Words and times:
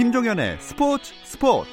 김종현의 0.00 0.56
스포츠 0.60 1.12
스포츠 1.24 1.70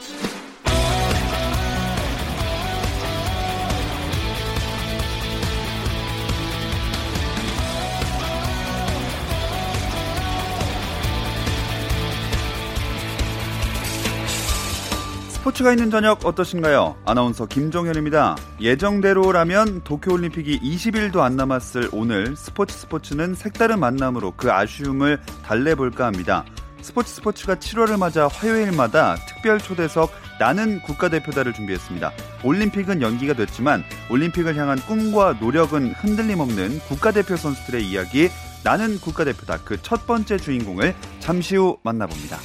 스포츠가 15.29 15.71
있는 15.71 15.89
저녁 15.89 16.25
어떠신가요? 16.25 16.97
아나운서 17.05 17.45
김종현입니다. 17.45 18.35
예정대로라면 18.59 19.85
도쿄올림픽이 19.85 20.59
20일도 20.59 21.21
안 21.21 21.37
남았을 21.37 21.91
오늘 21.93 22.35
스포츠 22.35 22.77
스포츠는 22.77 23.35
색다른 23.35 23.79
만남으로 23.79 24.33
그 24.35 24.51
아쉬움을 24.51 25.21
달래볼까 25.45 26.05
합니다. 26.05 26.43
스포츠 26.81 27.13
스포츠가 27.15 27.55
7월을 27.55 27.97
맞아 27.99 28.27
화요일마다 28.27 29.15
특별 29.27 29.59
초대석 29.59 30.11
나는 30.39 30.81
국가대표다를 30.81 31.53
준비했습니다. 31.53 32.11
올림픽은 32.43 33.01
연기가 33.01 33.33
됐지만 33.33 33.83
올림픽을 34.09 34.55
향한 34.55 34.79
꿈과 34.79 35.37
노력은 35.39 35.91
흔들림 35.93 36.39
없는 36.39 36.79
국가대표 36.87 37.35
선수들의 37.35 37.85
이야기 37.85 38.29
나는 38.63 38.99
국가대표다 38.99 39.59
그 39.59 39.77
첫 39.81 40.05
번째 40.05 40.37
주인공을 40.37 40.93
잠시 41.19 41.55
후 41.55 41.77
만나봅니다. 41.83 42.37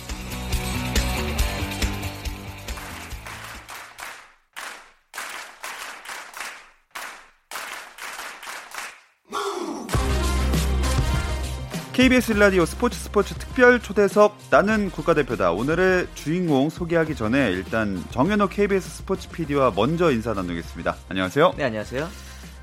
KBS 12.02 12.33
라디오 12.33 12.66
스포츠 12.66 12.98
스포츠 12.98 13.33
특별 13.34 13.79
초대석 13.79 14.37
나는 14.51 14.91
국가대표다. 14.91 15.52
오늘의 15.52 16.09
주인공 16.16 16.68
소개하기 16.68 17.15
전에 17.15 17.52
일단 17.52 18.02
정현호 18.10 18.49
KBS 18.49 18.90
스포츠 18.90 19.29
PD와 19.29 19.71
먼저 19.76 20.10
인사 20.10 20.35
나누겠습니다. 20.35 20.96
안녕하세요. 21.09 21.54
네, 21.57 21.63
안녕하세요. 21.63 22.09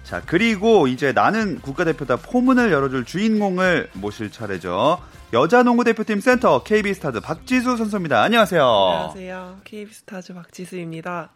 자, 0.04 0.22
그리고 0.26 0.88
이제 0.88 1.14
나는 1.14 1.62
국가대표다 1.62 2.18
포문을 2.18 2.74
열어줄 2.74 3.06
주인공을 3.06 3.92
모실 3.94 4.30
차례죠. 4.30 5.00
여자 5.32 5.64
농구 5.64 5.86
대표팀 5.86 6.20
센터 6.20 6.62
KB스타즈 6.64 7.22
박지수 7.22 7.78
선수입니다. 7.78 8.22
안녕하세요. 8.22 8.62
안녕하세요. 8.62 9.62
KB스타즈 9.64 10.34
박지수입니다. 10.34 11.30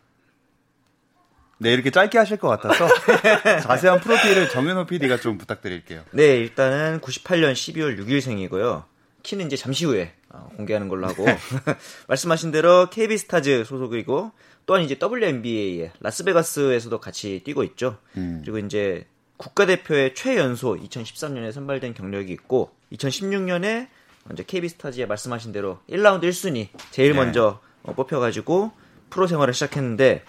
네, 1.59 1.73
이렇게 1.73 1.91
짧게 1.91 2.17
하실 2.17 2.37
것 2.37 2.49
같아서 2.49 2.87
자세한 3.61 4.01
프로필을 4.01 4.49
정현호 4.49 4.85
PD가 4.85 5.17
좀 5.17 5.37
부탁드릴게요. 5.37 6.03
네, 6.11 6.37
일단은 6.37 6.99
98년 7.01 7.53
12월 7.53 7.97
6일생이고요. 7.99 8.83
키는 9.23 9.47
이제 9.47 9.55
잠시 9.55 9.85
후에 9.85 10.13
어, 10.29 10.49
공개하는 10.57 10.89
걸로 10.89 11.07
하고 11.07 11.25
말씀하신 12.07 12.51
대로 12.51 12.89
KB스타즈 12.89 13.63
소속이고 13.65 14.31
또한 14.65 14.83
이제 14.83 14.97
WNBA의 15.01 15.91
라스베가스에서도 15.99 16.99
같이 16.99 17.41
뛰고 17.43 17.63
있죠. 17.63 17.97
음. 18.17 18.41
그리고 18.43 18.59
이제 18.59 19.05
국가대표의 19.37 20.15
최연소 20.15 20.75
2013년에 20.75 21.51
선발된 21.51 21.93
경력이 21.93 22.31
있고 22.33 22.71
2016년에 22.93 23.87
먼저 24.25 24.43
KB스타즈에 24.43 25.05
말씀하신 25.05 25.51
대로 25.51 25.79
1라운드 25.89 26.23
1순위 26.23 26.69
제일 26.91 27.11
네. 27.13 27.17
먼저 27.17 27.59
어, 27.83 27.93
뽑혀가지고 27.93 28.71
프로 29.09 29.27
생활을 29.27 29.53
시작했는데 29.53 30.23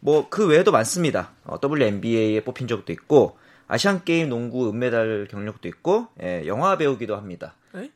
뭐 0.00 0.28
그 0.30 0.46
외에도 0.46 0.72
많습니다. 0.72 1.30
어, 1.44 1.58
WNBA에 1.62 2.42
뽑힌 2.44 2.68
적도 2.68 2.92
있고 2.92 3.38
아시안 3.68 4.04
게임 4.04 4.28
농구 4.28 4.68
은메달 4.70 5.28
경력도 5.30 5.68
있고 5.68 6.08
예, 6.22 6.46
영화 6.46 6.76
배우기도 6.76 7.16
합니다. 7.16 7.54
예, 7.76 7.90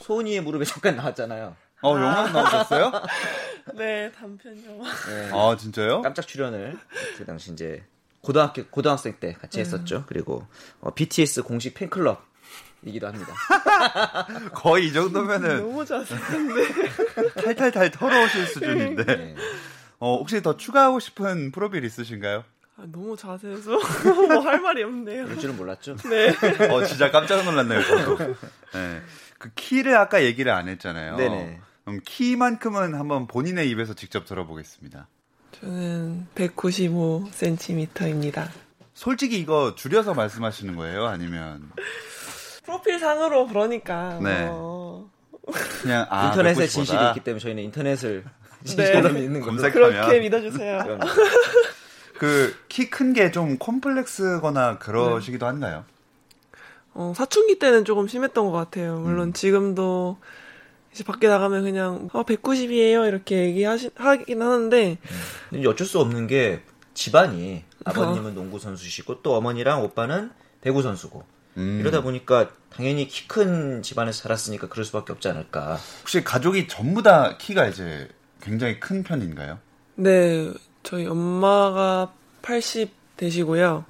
소은이의 0.00 0.40
무릎에 0.40 0.64
잠깐 0.64 0.96
나왔잖아요. 0.96 1.54
어 1.82 1.90
영화 1.94 2.28
나오셨어요? 2.28 2.90
네 3.76 4.10
단편 4.12 4.56
영화. 4.66 4.90
네. 4.90 5.30
아 5.32 5.56
진짜요? 5.56 6.02
깜짝 6.02 6.26
출연을 6.26 6.76
그 7.18 7.24
당시 7.24 7.52
이제 7.52 7.84
고등학교 8.20 8.64
고등학생 8.66 9.14
때 9.20 9.34
같이 9.34 9.58
네. 9.58 9.60
했었죠. 9.60 10.04
그리고 10.08 10.44
어, 10.80 10.92
BTS 10.92 11.42
공식 11.42 11.74
팬클럽 11.74 12.24
이기도 12.82 13.06
합니다. 13.06 13.32
거의 14.54 14.88
이 14.88 14.92
정도면은 14.92 15.60
너무 15.60 15.84
자세한데 15.84 17.32
탈탈탈 17.42 17.90
털어오실 17.92 18.46
수준인데. 18.46 19.04
네. 19.04 19.34
어, 19.98 20.16
혹시 20.18 20.42
더 20.42 20.56
추가하고 20.56 21.00
싶은 21.00 21.50
프로필 21.52 21.84
있으신가요? 21.84 22.44
아, 22.78 22.84
너무 22.92 23.16
자세해서 23.16 23.70
뭐 24.28 24.40
할 24.42 24.60
말이 24.60 24.82
없네요. 24.82 25.24
그럴 25.24 25.38
줄은 25.38 25.56
몰랐죠. 25.56 25.96
네. 26.10 26.28
어 26.70 26.84
진짜 26.84 27.10
깜짝 27.10 27.42
놀랐네요. 27.44 27.82
저도. 27.82 28.18
네. 28.18 29.00
그 29.38 29.50
키를 29.54 29.96
아까 29.96 30.22
얘기를 30.22 30.52
안 30.52 30.68
했잖아요. 30.68 31.16
네네. 31.16 31.60
그럼 31.84 32.00
키만큼은 32.04 32.94
한번 32.94 33.26
본인의 33.26 33.70
입에서 33.70 33.94
직접 33.94 34.26
들어보겠습니다. 34.26 35.08
저는 35.60 36.26
195cm입니다. 36.34 38.48
솔직히 38.92 39.38
이거 39.38 39.74
줄여서 39.74 40.12
말씀하시는 40.14 40.76
거예요? 40.76 41.06
아니면 41.06 41.70
프로필 42.64 42.98
상으로 42.98 43.46
그러니까. 43.46 44.18
네. 44.22 44.44
뭐... 44.46 45.10
그냥 45.80 46.06
아, 46.10 46.26
인터넷에 46.26 46.66
진실이 46.66 46.98
있기 47.08 47.20
때문에 47.20 47.40
저희는 47.40 47.62
인터넷을 47.62 48.24
네. 48.74 49.12
믿는 49.12 49.40
검색하면 49.40 49.90
그렇게 49.90 50.20
믿어주세요. 50.20 50.98
그 52.18 52.54
키 52.68 52.90
큰 52.90 53.12
게 53.12 53.30
좀 53.30 53.58
콤플렉스거나 53.58 54.78
그러시기도 54.78 55.44
네. 55.46 55.50
한가요? 55.50 55.84
어, 56.94 57.12
사춘기 57.14 57.58
때는 57.58 57.84
조금 57.84 58.08
심했던 58.08 58.46
것 58.46 58.52
같아요. 58.52 58.98
물론 58.98 59.28
음. 59.28 59.32
지금도 59.34 60.16
이제 60.92 61.04
밖에 61.04 61.28
나가면 61.28 61.62
그냥 61.64 62.08
어, 62.14 62.22
190이에요 62.24 63.06
이렇게 63.06 63.44
얘기하긴 63.44 64.40
하는데 64.42 64.98
음. 65.52 65.62
어쩔 65.66 65.86
수 65.86 66.00
없는 66.00 66.26
게 66.26 66.62
집안이 66.94 67.64
아버님은 67.84 68.30
어. 68.30 68.34
농구 68.34 68.58
선수시고 68.58 69.20
또 69.22 69.36
어머니랑 69.36 69.82
오빠는 69.84 70.30
배구 70.62 70.80
선수고 70.82 71.24
음. 71.58 71.78
이러다 71.80 72.00
보니까 72.02 72.48
당연히 72.70 73.06
키 73.08 73.28
큰 73.28 73.82
집안에서 73.82 74.22
자랐으니까 74.22 74.68
그럴 74.68 74.84
수밖에 74.86 75.12
없지 75.12 75.28
않을까. 75.28 75.78
혹시 76.00 76.24
가족이 76.24 76.66
전부 76.68 77.02
다 77.02 77.36
키가 77.36 77.66
이제 77.66 78.08
굉장히 78.46 78.78
큰 78.78 79.02
편인가요? 79.02 79.58
네, 79.96 80.52
저희 80.84 81.04
엄마가 81.06 82.12
80 82.42 82.92
되시고요. 83.16 83.84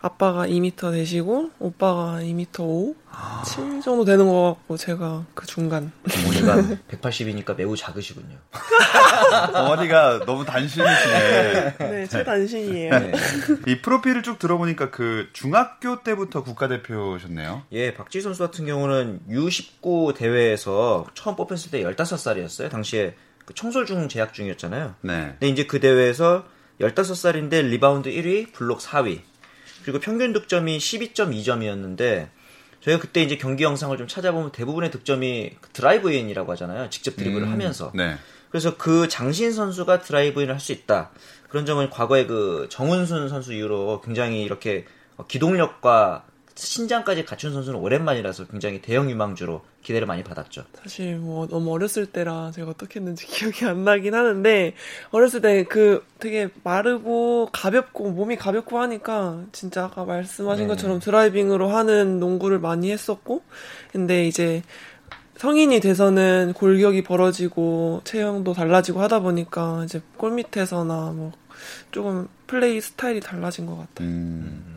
아빠가 0.00 0.46
2m 0.46 0.92
되시고 0.92 1.50
오빠가 1.58 2.20
2m 2.20 2.60
5, 2.60 2.94
아... 3.10 3.42
7 3.44 3.82
정도 3.82 4.04
되는 4.04 4.28
것 4.28 4.54
같고 4.54 4.76
제가 4.76 5.26
그 5.34 5.44
중간. 5.46 5.90
어머니가 6.04 6.78
180이니까 6.88 7.54
매우 7.58 7.76
작으시군요. 7.76 8.36
어머니가 9.52 10.24
너무 10.24 10.44
단신이시네. 10.44 11.76
네, 11.78 12.06
최단신이에요. 12.06 12.90
네. 12.98 13.12
이 13.66 13.82
프로필을 13.82 14.22
쭉 14.22 14.38
들어보니까 14.38 14.90
그 14.90 15.28
중학교 15.32 16.02
때부터 16.02 16.44
국가대표셨네요. 16.44 17.64
예, 17.72 17.92
박지수 17.92 18.20
선수 18.20 18.44
같은 18.44 18.64
경우는 18.64 19.20
U19 19.28 20.14
대회에서 20.14 21.06
처음 21.14 21.34
뽑혔을 21.34 21.72
때 21.72 21.82
15살이었어요. 21.82 22.70
당시에 22.70 23.16
그 23.48 23.54
청솔 23.54 23.86
중 23.86 24.10
재학 24.10 24.34
중이었잖아요. 24.34 24.94
네. 25.00 25.30
근데 25.40 25.48
이제 25.48 25.64
그 25.64 25.80
대회에서 25.80 26.44
15살인데 26.82 27.64
리바운드 27.68 28.10
1위, 28.10 28.52
블록 28.52 28.80
4위. 28.80 29.20
그리고 29.84 30.00
평균 30.00 30.34
득점이 30.34 30.76
12.2점이었는데 30.76 32.28
저희가 32.82 33.00
그때 33.00 33.22
이제 33.22 33.38
경기 33.38 33.64
영상을 33.64 33.96
좀 33.96 34.06
찾아보면 34.06 34.52
대부분의 34.52 34.90
득점이 34.90 35.52
drive 35.72 36.12
in이라고 36.12 36.52
하잖아요. 36.52 36.90
직접 36.90 37.16
드리블을 37.16 37.46
음, 37.46 37.52
하면서. 37.52 37.90
네. 37.94 38.18
그래서 38.50 38.76
그 38.76 39.08
장신 39.08 39.50
선수가 39.50 40.02
drive 40.02 40.42
in을 40.42 40.52
할 40.52 40.60
수 40.60 40.72
있다. 40.72 41.10
그런 41.48 41.64
점은 41.64 41.88
과거에 41.88 42.26
그 42.26 42.66
정은순 42.70 43.30
선수 43.30 43.54
이후로 43.54 44.02
굉장히 44.02 44.42
이렇게 44.42 44.84
기동력과 45.26 46.26
신장까지 46.58 47.24
갖춘 47.24 47.52
선수는 47.52 47.78
오랜만이라서 47.78 48.48
굉장히 48.48 48.82
대형 48.82 49.08
유망주로 49.10 49.62
기대를 49.82 50.06
많이 50.06 50.24
받았죠. 50.24 50.64
사실 50.82 51.16
뭐 51.16 51.46
너무 51.46 51.72
어렸을 51.72 52.06
때라 52.06 52.50
제가 52.52 52.70
어떻게 52.70 52.98
했는지 52.98 53.26
기억이 53.28 53.64
안 53.64 53.84
나긴 53.84 54.14
하는데 54.14 54.74
어렸을 55.12 55.40
때 55.40 55.68
그 55.68 56.04
되게 56.18 56.48
마르고 56.64 57.50
가볍고 57.52 58.10
몸이 58.10 58.36
가볍고 58.36 58.78
하니까 58.78 59.44
진짜 59.52 59.84
아까 59.84 60.04
말씀하신 60.04 60.66
네. 60.66 60.68
것처럼 60.68 60.98
드라이빙으로 60.98 61.68
하는 61.68 62.18
농구를 62.18 62.58
많이 62.58 62.90
했었고 62.90 63.42
근데 63.92 64.26
이제 64.26 64.62
성인이 65.36 65.78
돼서는 65.80 66.52
골격이 66.54 67.04
벌어지고 67.04 68.00
체형도 68.04 68.54
달라지고 68.54 69.00
하다 69.02 69.20
보니까 69.20 69.82
이제 69.84 70.00
골 70.16 70.32
밑에서나 70.32 71.12
뭐 71.14 71.32
조금 71.92 72.28
플레이 72.46 72.80
스타일이 72.80 73.20
달라진 73.20 73.66
것 73.66 73.76
같아요. 73.76 74.08
음. 74.08 74.76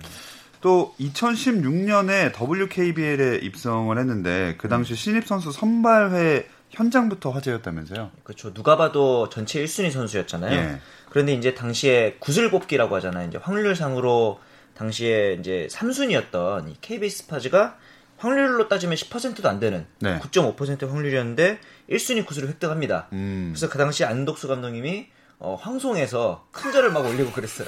또 0.62 0.94
2016년에 1.00 2.32
WKBL에 2.40 3.38
입성을 3.38 3.98
했는데 3.98 4.56
그 4.58 4.70
당시 4.70 4.96
신입 4.96 5.28
선수 5.28 5.52
선발회 5.52 6.48
현장부터 6.70 7.32
화제였다면서요? 7.32 8.12
그렇죠. 8.24 8.54
누가 8.54 8.78
봐도 8.78 9.28
전체 9.30 9.64
1순위 9.64 9.92
선수였잖아요. 9.92 10.56
예. 10.56 10.80
그런데 11.10 11.34
이제 11.34 11.54
당시에 11.54 12.16
구슬 12.20 12.50
뽑기라고 12.50 12.96
하잖아요. 12.96 13.28
이제 13.28 13.38
확률상으로 13.38 14.40
당시에 14.76 15.38
이제 15.40 15.68
3순위였던 15.70 16.70
이 16.70 16.76
KB 16.80 17.10
스파즈가 17.10 17.78
확률로 18.18 18.68
따지면 18.68 18.96
10%도 18.96 19.50
안 19.50 19.60
되는 19.60 19.86
네. 20.00 20.20
9.5% 20.20 20.88
확률이었는데 20.88 21.60
1순위 21.90 22.26
코스를 22.26 22.48
획득합니다. 22.50 23.08
음. 23.14 23.50
그래서 23.52 23.68
그 23.68 23.78
당시 23.78 24.06
안덕수 24.06 24.48
감독님이 24.48 25.08
어, 25.44 25.58
황송에서 25.60 26.46
큰 26.52 26.72
절을 26.72 26.92
막 26.92 27.04
올리고 27.04 27.32
그랬어요. 27.32 27.68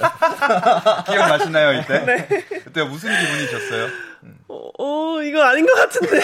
기억나시나요 1.10 1.80
이때? 1.80 2.26
그때 2.62 2.84
무슨 2.84 3.10
기분이셨어요? 3.10 3.88
어, 4.46 4.70
어, 4.78 5.22
이거 5.22 5.42
아닌 5.42 5.66
것 5.66 5.74
같은데. 5.74 6.20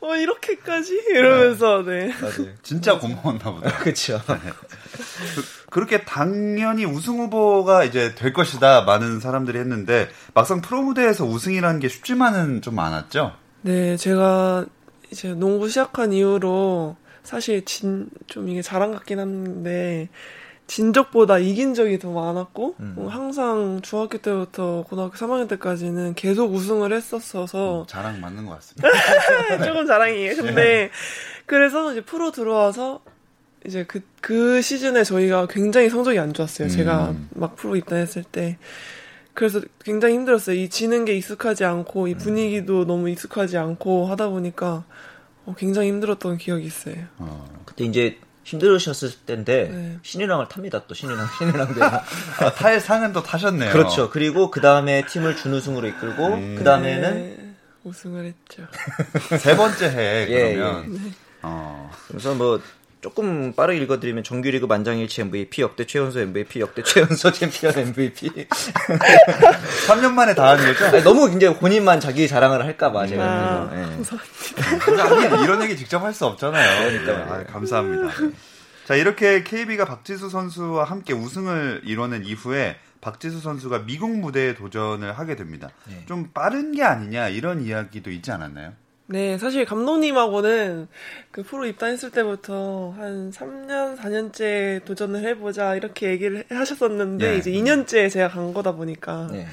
어, 0.00 0.16
이렇게까지? 0.16 1.00
이러면서, 1.10 1.84
네. 1.84 2.12
맞아요. 2.20 2.52
진짜 2.64 2.98
고마웠나 2.98 3.52
보다. 3.52 3.70
그렇죠. 3.78 4.20
그렇게 5.70 6.04
당연히 6.04 6.86
우승 6.86 7.20
후보가 7.20 7.84
이제 7.84 8.16
될 8.16 8.32
것이다 8.32 8.82
많은 8.82 9.20
사람들이 9.20 9.60
했는데 9.60 10.08
막상 10.34 10.60
프로 10.60 10.82
무대에서 10.82 11.24
우승이라는 11.24 11.78
게 11.78 11.88
쉽지만은 11.88 12.62
좀 12.62 12.74
많았죠. 12.74 13.32
네, 13.60 13.96
제가 13.96 14.66
이제 15.12 15.34
농구 15.34 15.68
시작한 15.68 16.12
이후로 16.12 16.96
사실 17.22 17.64
진, 17.64 18.08
좀 18.26 18.48
이게 18.48 18.62
자랑 18.62 18.92
같긴 18.92 19.18
한데, 19.18 20.08
진 20.66 20.92
적보다 20.92 21.38
이긴 21.38 21.74
적이 21.74 21.98
더 21.98 22.10
많았고, 22.10 22.76
음. 22.80 22.94
어, 22.96 23.06
항상 23.08 23.80
중학교 23.82 24.18
때부터 24.18 24.84
고등학교 24.88 25.14
3학년 25.14 25.48
때까지는 25.48 26.14
계속 26.14 26.52
우승을 26.52 26.92
했었어서, 26.92 27.86
자랑 27.88 28.20
맞는 28.20 28.46
것 28.46 28.54
같습니다. 28.54 28.88
조금 29.64 29.86
자랑이에요. 29.86 30.36
근데, 30.36 30.90
그래서 31.46 31.92
이제 31.92 32.00
프로 32.00 32.30
들어와서, 32.30 33.00
이제 33.66 33.84
그, 33.86 34.00
그 34.20 34.60
시즌에 34.60 35.04
저희가 35.04 35.46
굉장히 35.46 35.88
성적이 35.88 36.18
안 36.18 36.32
좋았어요. 36.32 36.68
제가 36.68 37.10
음. 37.10 37.28
막 37.34 37.54
프로 37.54 37.76
입단했을 37.76 38.24
때. 38.24 38.58
그래서 39.34 39.60
굉장히 39.84 40.14
힘들었어요. 40.14 40.56
이 40.56 40.68
지는 40.68 41.04
게 41.04 41.14
익숙하지 41.16 41.64
않고, 41.64 42.08
이 42.08 42.14
분위기도 42.14 42.86
너무 42.86 43.08
익숙하지 43.08 43.56
않고 43.56 44.06
하다 44.06 44.28
보니까, 44.30 44.84
어, 45.44 45.54
굉장히 45.56 45.88
힘들었던 45.88 46.38
기억이 46.38 46.64
있어요. 46.64 46.96
어. 47.18 47.62
그때 47.64 47.84
이제 47.84 48.18
힘들으셨을 48.44 49.10
때인데 49.26 49.68
네. 49.68 49.98
신인왕을 50.02 50.48
탑니다. 50.48 50.84
또 50.86 50.94
신인왕 50.94 51.26
신인왕 51.38 51.74
되면 51.74 51.90
아, 52.40 52.52
탈 52.54 52.80
상은 52.80 53.12
또 53.12 53.22
타셨네요. 53.22 53.72
그렇죠. 53.72 54.10
그리고 54.10 54.50
그 54.50 54.60
다음에 54.60 55.04
팀을 55.06 55.36
준우승으로 55.36 55.88
이끌고 55.88 56.26
음. 56.26 56.54
그 56.58 56.64
다음에는 56.64 57.14
네, 57.14 57.54
우승을 57.84 58.24
했죠. 58.24 58.66
세 59.38 59.56
번째 59.56 59.90
해 59.90 60.26
예, 60.28 60.54
그러면. 60.54 61.12
어. 61.42 61.90
그래서 62.08 62.34
뭐 62.34 62.60
조금 63.02 63.52
빠르게 63.52 63.80
읽어드리면 63.82 64.22
정규리그 64.22 64.66
만장일치 64.66 65.22
MVP, 65.22 65.60
역대 65.60 65.84
최연소 65.84 66.20
MVP, 66.20 66.60
역대 66.60 66.82
최연소 66.84 67.30
챔피언 67.32 67.76
MVP. 67.76 68.46
3년 69.88 70.12
만에 70.14 70.34
다한 70.34 70.56
거죠? 70.58 70.86
아니, 70.86 71.02
너무 71.02 71.28
이제 71.36 71.52
본인만 71.52 71.98
자기 71.98 72.28
자랑을 72.28 72.64
할까봐 72.64 73.08
제가 73.08 73.24
아, 73.24 73.70
예. 73.74 75.00
아니, 75.02 75.42
이런 75.42 75.62
얘기 75.62 75.76
직접 75.76 76.00
할 76.02 76.12
수 76.14 76.26
없잖아요. 76.26 76.90
그러니까요. 76.90 77.32
아, 77.32 77.44
감사합니다. 77.52 78.12
자, 78.84 78.94
이렇게 78.94 79.42
KB가 79.42 79.84
박지수 79.84 80.28
선수와 80.28 80.84
함께 80.84 81.12
우승을 81.12 81.82
이뤄낸 81.84 82.24
이후에 82.24 82.76
박지수 83.00 83.40
선수가 83.40 83.80
미국 83.86 84.10
무대에 84.16 84.54
도전을 84.54 85.18
하게 85.18 85.34
됩니다. 85.34 85.70
네. 85.88 86.04
좀 86.06 86.30
빠른 86.32 86.72
게 86.72 86.84
아니냐 86.84 87.30
이런 87.30 87.62
이야기도 87.62 88.10
있지 88.12 88.30
않았나요? 88.30 88.74
네, 89.12 89.36
사실 89.36 89.66
감독님하고는 89.66 90.88
그 91.30 91.42
프로 91.42 91.66
입단했을 91.66 92.10
때부터 92.10 92.94
한 92.96 93.30
3년, 93.30 93.98
4년째 93.98 94.86
도전을 94.86 95.22
해보자 95.22 95.76
이렇게 95.76 96.08
얘기를 96.08 96.46
하셨었는데 96.48 97.34
예. 97.34 97.36
이제 97.36 97.50
2년째 97.50 98.10
제가 98.10 98.28
간 98.28 98.54
거다 98.54 98.72
보니까 98.72 99.28
네. 99.30 99.46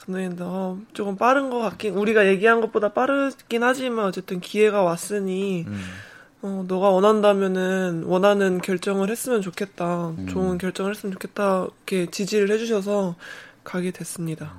감독님도 0.00 0.44
어, 0.44 0.78
조금 0.94 1.16
빠른 1.16 1.48
것 1.48 1.60
같긴 1.60 1.94
우리가 1.94 2.26
얘기한 2.26 2.60
것보다 2.60 2.92
빠르긴 2.92 3.62
하지만 3.62 4.06
어쨌든 4.06 4.40
기회가 4.40 4.82
왔으니 4.82 5.64
음. 5.68 5.80
어, 6.42 6.64
너가 6.66 6.90
원한다면은 6.90 8.02
원하는 8.06 8.60
결정을 8.60 9.10
했으면 9.10 9.42
좋겠다. 9.42 10.12
좋은 10.28 10.58
결정을 10.58 10.90
했으면 10.90 11.12
좋겠다. 11.12 11.68
이렇게 11.86 12.10
지지를 12.10 12.50
해주셔서 12.50 13.14
가게 13.62 13.92
됐습니다. 13.92 14.54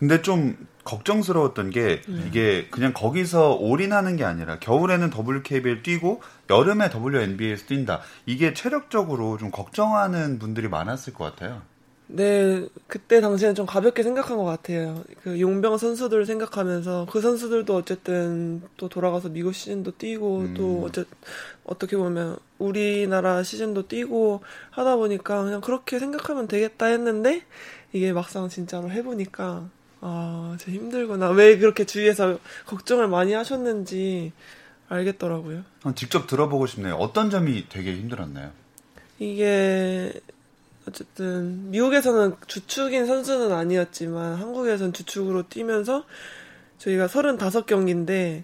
근데 0.00 0.20
좀 0.20 0.56
걱정스러웠던 0.84 1.70
게 1.70 2.02
이게 2.26 2.66
그냥 2.70 2.92
거기서 2.92 3.54
올인하는 3.54 4.16
게 4.16 4.24
아니라 4.24 4.58
겨울에는 4.58 5.10
WKBL 5.14 5.82
뛰고 5.82 6.22
여름에 6.50 6.90
WNBA에서 6.92 7.66
뛴다. 7.66 8.00
이게 8.26 8.52
체력적으로 8.52 9.38
좀 9.38 9.50
걱정하는 9.50 10.38
분들이 10.38 10.68
많았을 10.68 11.14
것 11.14 11.24
같아요. 11.24 11.62
네, 12.14 12.68
그때 12.88 13.22
당시에는 13.22 13.54
좀 13.54 13.64
가볍게 13.64 14.02
생각한 14.02 14.36
것 14.36 14.44
같아요. 14.44 15.02
그 15.22 15.40
용병 15.40 15.78
선수들 15.78 16.26
생각하면서 16.26 17.06
그 17.10 17.22
선수들도 17.22 17.74
어쨌든 17.74 18.60
또 18.76 18.90
돌아가서 18.90 19.30
미국 19.30 19.54
시즌도 19.54 19.96
뛰고 19.96 20.38
음. 20.40 20.54
또 20.54 20.84
어째 20.84 21.04
어떻게 21.64 21.96
보면 21.96 22.36
우리나라 22.58 23.42
시즌도 23.42 23.88
뛰고 23.88 24.42
하다 24.70 24.96
보니까 24.96 25.42
그냥 25.42 25.60
그렇게 25.62 25.98
생각하면 25.98 26.48
되겠다 26.48 26.86
했는데 26.86 27.44
이게 27.92 28.12
막상 28.12 28.48
진짜로 28.50 28.90
해보니까 28.90 29.70
아, 30.04 30.56
진짜 30.58 30.76
힘들구나. 30.78 31.30
왜 31.30 31.56
그렇게 31.58 31.84
주위에서 31.84 32.38
걱정을 32.66 33.06
많이 33.08 33.32
하셨는지 33.34 34.32
알겠더라고요. 34.88 35.62
직접 35.94 36.26
들어보고 36.26 36.66
싶네요. 36.66 36.96
어떤 36.96 37.30
점이 37.30 37.66
되게 37.68 37.94
힘들었나요? 37.94 38.50
이게 39.20 40.12
어쨌든 40.88 41.70
미국에서는 41.70 42.34
주축인 42.48 43.06
선수는 43.06 43.52
아니었지만 43.52 44.34
한국에서는 44.34 44.92
주축으로 44.92 45.48
뛰면서 45.48 46.04
저희가 46.78 47.06
35경기인데 47.06 48.42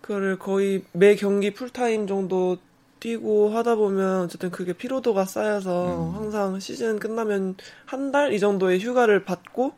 그거를 0.00 0.38
거의 0.40 0.82
매 0.92 1.14
경기 1.14 1.54
풀타임 1.54 2.08
정도 2.08 2.58
뛰고 2.98 3.50
하다 3.50 3.76
보면 3.76 4.22
어쨌든 4.22 4.50
그게 4.50 4.72
피로도가 4.72 5.24
쌓여서 5.24 6.12
항상 6.16 6.58
시즌 6.58 6.98
끝나면 6.98 7.54
한 7.84 8.10
달 8.10 8.32
이 8.32 8.40
정도의 8.40 8.80
휴가를 8.80 9.24
받고 9.24 9.74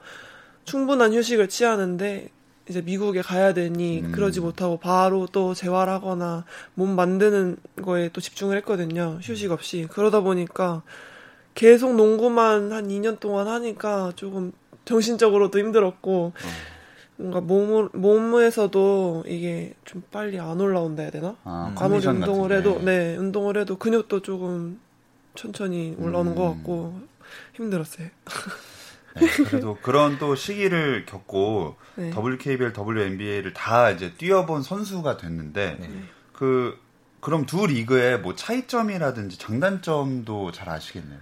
충분한 0.69 1.15
휴식을 1.15 1.49
취하는데 1.49 2.29
이제 2.69 2.83
미국에 2.83 3.23
가야 3.23 3.55
되니 3.55 4.03
음. 4.03 4.13
그러지 4.13 4.41
못하고 4.41 4.79
바로 4.79 5.27
또 5.33 5.55
재활하거나 5.55 6.45
몸 6.75 6.95
만드는 6.95 7.57
거에 7.83 8.11
또 8.13 8.21
집중을 8.21 8.57
했거든요. 8.59 9.19
휴식 9.23 9.51
없이. 9.51 9.87
그러다 9.91 10.21
보니까 10.21 10.83
계속 11.55 11.97
농구만 11.97 12.71
한 12.73 12.89
2년 12.89 13.19
동안 13.19 13.49
하니까 13.49 14.13
조금 14.17 14.53
정신적으로도 14.85 15.59
힘들었고 15.59 16.33
뭔가 17.17 17.41
몸 17.41 17.89
몸에서도 17.95 19.25
이게 19.27 19.75
좀 19.85 20.03
빨리 20.11 20.39
안 20.39 20.61
올라온다 20.61 21.03
해야 21.03 21.11
되나? 21.11 21.37
아, 21.45 21.75
아무리 21.79 22.07
운동을 22.07 22.49
같은 22.49 22.49
게. 22.49 22.55
해도 22.57 22.85
네 22.85 23.17
운동을 23.17 23.57
해도 23.57 23.77
근육도 23.77 24.21
조금 24.21 24.79
천천히 25.35 25.97
올라오는 25.99 26.33
음. 26.33 26.37
것 26.37 26.45
같고 26.51 27.01
힘들었어요. 27.55 28.09
네, 29.15 29.27
그래도 29.45 29.77
그런 29.83 30.19
또 30.19 30.35
시기를 30.35 31.07
겪고 31.07 31.77
네. 31.97 32.11
WKBL, 32.11 32.73
WNBA를 32.77 33.53
다 33.53 33.91
이제 33.91 34.13
뛰어본 34.17 34.63
선수가 34.63 35.17
됐는데 35.17 35.77
네. 35.81 35.89
그 36.33 36.79
그럼 37.21 37.47
두 37.47 37.67
리그의 37.67 38.21
뭐 38.21 38.35
차이점이라든지 38.35 39.39
장단점도 39.39 40.53
잘 40.53 40.69
아시겠네요. 40.69 41.19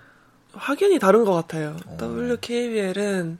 확연히 0.53 0.99
다른 0.99 1.25
것 1.25 1.33
같아요. 1.33 1.77
어. 1.87 1.97
WKBL은 2.01 3.39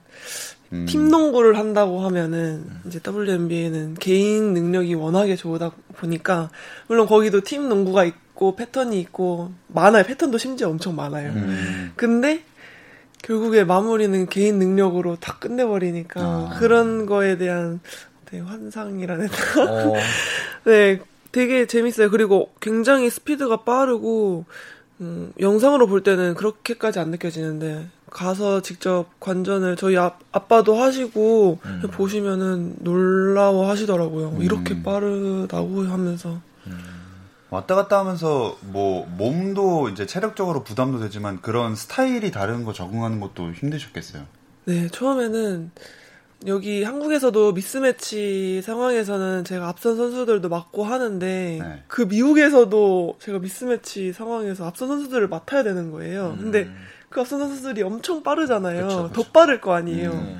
음. 0.73 0.85
팀 0.85 1.07
농구를 1.09 1.57
한다고 1.57 2.01
하면은 2.01 2.65
이제 2.85 2.99
WNBA는 3.05 3.95
개인 3.95 4.53
능력이 4.53 4.93
워낙에 4.95 5.35
좋다 5.35 5.71
보니까 5.95 6.49
물론 6.87 7.07
거기도 7.07 7.41
팀 7.41 7.69
농구가 7.69 8.03
있고 8.03 8.55
패턴이 8.55 8.99
있고 9.01 9.53
많아요. 9.67 10.03
패턴도 10.03 10.37
심지어 10.37 10.69
엄청 10.69 10.95
많아요. 10.95 11.31
음. 11.31 11.93
근데 11.95 12.43
결국에 13.27 13.65
마무리는 13.65 14.25
개인 14.27 14.57
능력으로 14.57 15.17
다 15.17 15.35
끝내버리니까 15.37 16.21
아. 16.21 16.55
그런 16.59 17.05
거에 17.05 17.37
대한 17.37 17.81
되게 18.23 18.41
환상이라는 18.41 19.27
어, 19.67 19.93
네, 20.63 21.01
되게 21.33 21.65
재밌어요. 21.65 22.09
그리고 22.09 22.51
굉장히 22.61 23.09
스피드가 23.09 23.63
빠르고, 23.63 24.45
음, 25.01 25.33
영상으로 25.41 25.87
볼 25.87 26.03
때는 26.03 26.35
그렇게까지 26.35 26.99
안 26.99 27.11
느껴지는데, 27.11 27.87
가서 28.09 28.61
직접 28.61 29.07
관전을 29.19 29.75
저희 29.75 29.97
아, 29.97 30.13
아빠도 30.31 30.75
하시고, 30.75 31.59
음. 31.65 31.81
보시면은 31.91 32.75
놀라워 32.79 33.69
하시더라고요. 33.69 34.35
음. 34.37 34.41
이렇게 34.41 34.81
빠르다고 34.81 35.83
하면서. 35.83 36.39
왔다 37.49 37.75
갔다 37.75 37.99
하면서 37.99 38.57
뭐 38.61 39.05
몸도 39.17 39.89
이제 39.89 40.05
체력적으로 40.05 40.63
부담도 40.63 40.99
되지만 40.99 41.41
그런 41.41 41.75
스타일이 41.75 42.31
다른 42.31 42.63
거 42.63 42.73
적응하는 42.73 43.19
것도 43.19 43.51
힘드셨겠어요. 43.53 44.23
네, 44.65 44.87
처음에는 44.89 45.71
여기 46.45 46.83
한국에서도 46.83 47.53
미스매치 47.53 48.61
상황에서는 48.61 49.43
제가 49.43 49.69
앞선 49.69 49.95
선수들도 49.95 50.49
맡고 50.49 50.83
하는데 50.83 51.59
네. 51.61 51.83
그 51.87 52.03
미국에서도 52.03 53.17
제가 53.19 53.39
미스매치 53.39 54.13
상황에서 54.13 54.67
앞선 54.67 54.89
선수들을 54.89 55.27
맡아야 55.29 55.63
되는 55.63 55.91
거예요. 55.91 56.35
근데 56.37 56.69
그 57.09 57.21
앞선 57.21 57.39
선수들이 57.39 57.81
엄청 57.81 58.21
빠르잖아요. 58.21 58.87
그쵸, 58.87 59.11
더 59.13 59.23
빠를 59.31 59.61
거 59.61 59.73
아니에요. 59.73 60.11
음. 60.11 60.37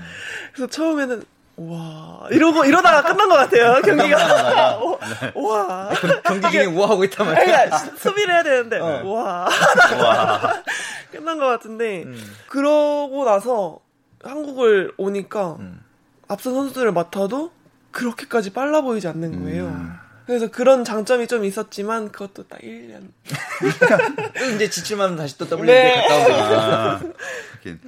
그래서 0.54 0.70
처음에는 0.70 1.24
와 1.58 2.28
이러고 2.30 2.66
이러다가 2.66 3.02
끝난 3.02 3.28
것 3.30 3.36
같아요 3.36 3.82
경기가. 3.82 4.80
와. 5.34 5.90
경기 6.24 6.52
중에 6.52 6.68
뭐 6.68 6.86
하고 6.86 7.04
있단 7.04 7.26
말이야. 7.26 7.46
그러니까 7.46 7.78
수비를 7.98 8.34
해야 8.34 8.44
되는데 8.44 8.80
와. 8.80 9.02
와. 9.04 9.50
끝난 11.12 11.40
것 11.40 11.48
같은데 11.48 12.04
음. 12.04 12.36
그러고 12.48 13.26
나서 13.26 13.80
한국을 14.24 14.94
오니까 14.98 15.58
음. 15.60 15.84
앞선 16.28 16.54
선수들을 16.54 16.92
맡아도 16.92 17.52
그렇게까지 17.92 18.54
빨라 18.54 18.82
보이지 18.82 19.08
않는 19.08 19.44
거예요. 19.44 19.66
음. 19.66 19.94
그래서 20.28 20.52
그런 20.52 20.84
장점이 20.84 21.26
좀 21.26 21.46
있었지만 21.46 22.12
그것도 22.12 22.48
딱 22.50 22.60
1년. 22.60 23.10
또 24.38 24.46
이제 24.52 24.70
지치면 24.70 25.16
다시 25.16 25.38
또 25.38 25.46
WNBA 25.46 25.66
네. 25.66 26.02
갔다 26.02 26.16
오고. 26.18 26.54
아. 26.54 27.00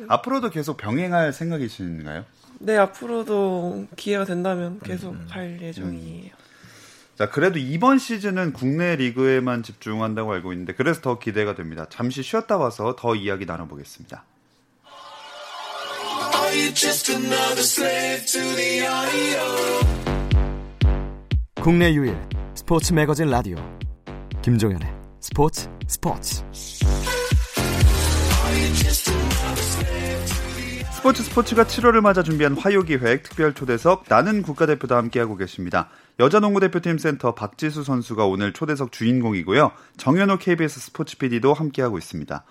앞으로도 0.08 0.50
계속 0.50 0.78
병행할 0.78 1.34
생각이신가요? 1.34 2.24
네 2.60 2.78
앞으로도 2.78 3.88
기회가 3.96 4.26
된다면 4.26 4.80
계속 4.84 5.12
음, 5.12 5.28
갈 5.30 5.60
예정이에요. 5.62 6.32
자, 7.18 7.30
그래도 7.30 7.60
이번 7.60 8.00
시즌은 8.00 8.54
국내 8.54 8.96
리그에만 8.96 9.64
집중한다고 9.64 10.32
알고 10.34 10.54
있는데 10.54 10.74
그래서 10.74 11.02
더 11.02 11.20
기대가 11.20 11.54
됩니다. 11.56 11.86
잠시 11.90 12.24
쉬었다 12.24 12.58
와서 12.58 12.96
더 12.98 13.16
이야기 13.16 13.46
나눠보겠습니다. 13.46 14.24
Are 16.34 16.58
you 16.58 16.74
just 16.74 17.12
another 17.12 17.60
slave 17.60 18.26
to 18.26 18.42
the 18.56 18.86
audio? 18.86 19.90
국내 21.62 21.94
유일 21.94 22.18
스포츠 22.56 22.94
매거진 22.94 23.30
라디오 23.30 23.58
김종현의 24.42 24.88
스포츠 25.20 25.70
스포츠 25.88 26.44
스포츠 31.00 31.24
스포츠가 31.24 31.64
7월을 31.64 32.02
맞아 32.02 32.24
준비한 32.24 32.58
화요 32.58 32.84
기획 32.84 33.24
특별 33.24 33.54
초대석 33.54 34.04
나는 34.10 34.42
국가대표도 34.42 34.96
함께하고 34.96 35.38
계십니다. 35.38 35.88
여자 36.20 36.42
농구 36.42 36.60
대표팀 36.60 36.98
센터 36.98 37.34
박지수 37.34 37.86
선수가 37.86 38.26
오늘 38.26 38.52
초대석 38.52 38.92
주인공이고요. 38.92 39.72
정현호 39.96 40.40
KBS 40.40 40.82
스포츠 40.82 41.18
PD도 41.18 41.54
함께하고 41.54 41.98
있습니다. 41.98 42.44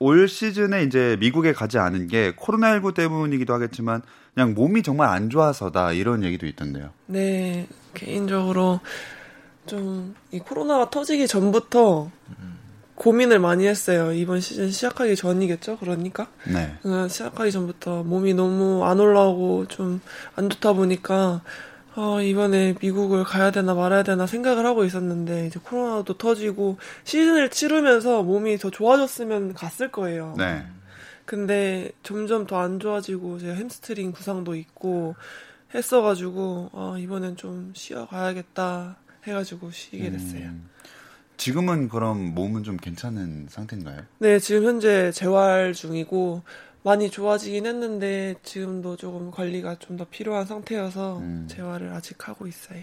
올 0.00 0.28
시즌에 0.28 0.82
이제 0.82 1.16
미국에 1.18 1.54
가지 1.54 1.78
않은 1.78 2.08
게 2.08 2.32
코로나19 2.32 2.92
때문이기도 2.92 3.54
하겠지만 3.54 4.02
그냥 4.34 4.52
몸이 4.52 4.82
정말 4.82 5.08
안 5.08 5.30
좋아서다 5.30 5.92
이런 5.94 6.22
얘기도 6.24 6.46
있던데요. 6.46 6.90
네 7.06 7.66
개인적으로 7.94 8.80
좀 9.66 10.14
이 10.30 10.40
코로나가 10.40 10.90
터지기 10.90 11.26
전부터 11.26 12.10
고민을 12.98 13.38
많이 13.38 13.66
했어요. 13.66 14.12
이번 14.12 14.40
시즌 14.40 14.70
시작하기 14.72 15.14
전이겠죠. 15.14 15.78
그러니까 15.78 16.28
네. 16.44 16.76
어, 16.84 17.06
시작하기 17.08 17.52
전부터 17.52 18.02
몸이 18.02 18.34
너무 18.34 18.84
안 18.84 18.98
올라오고 18.98 19.66
좀 19.68 20.00
안 20.34 20.50
좋다 20.50 20.72
보니까 20.72 21.42
어, 21.94 22.20
이번에 22.20 22.74
미국을 22.80 23.24
가야 23.24 23.50
되나 23.50 23.74
말아야 23.74 24.02
되나 24.02 24.26
생각을 24.26 24.66
하고 24.66 24.84
있었는데 24.84 25.46
이제 25.46 25.58
코로나도 25.62 26.16
터지고 26.18 26.76
시즌을 27.04 27.50
치르면서 27.50 28.22
몸이 28.22 28.58
더 28.58 28.70
좋아졌으면 28.70 29.54
갔을 29.54 29.90
거예요. 29.90 30.34
네. 30.36 30.64
근데 31.24 31.90
점점 32.02 32.46
더 32.46 32.56
안 32.56 32.80
좋아지고 32.80 33.38
제가 33.38 33.54
햄스트링 33.54 34.12
부상도 34.12 34.54
있고 34.56 35.14
했어가지고 35.74 36.70
아, 36.72 36.96
이번엔 36.98 37.36
좀 37.36 37.72
쉬어 37.74 38.06
가야겠다 38.06 38.96
해가지고 39.26 39.70
쉬게 39.70 40.10
됐어요. 40.10 40.40
음, 40.46 40.68
지금은 41.38 41.88
그럼 41.88 42.34
몸은 42.34 42.64
좀 42.64 42.76
괜찮은 42.76 43.46
상태인가요? 43.48 44.02
네, 44.18 44.38
지금 44.38 44.64
현재 44.64 45.10
재활 45.12 45.72
중이고 45.72 46.42
많이 46.82 47.10
좋아지긴 47.10 47.64
했는데 47.66 48.34
지금도 48.42 48.96
조금 48.96 49.30
관리가 49.30 49.76
좀 49.78 49.96
더 49.96 50.04
필요한 50.04 50.46
상태여서 50.46 51.18
음. 51.18 51.48
재활을 51.50 51.92
아직 51.92 52.28
하고 52.28 52.46
있어요. 52.46 52.82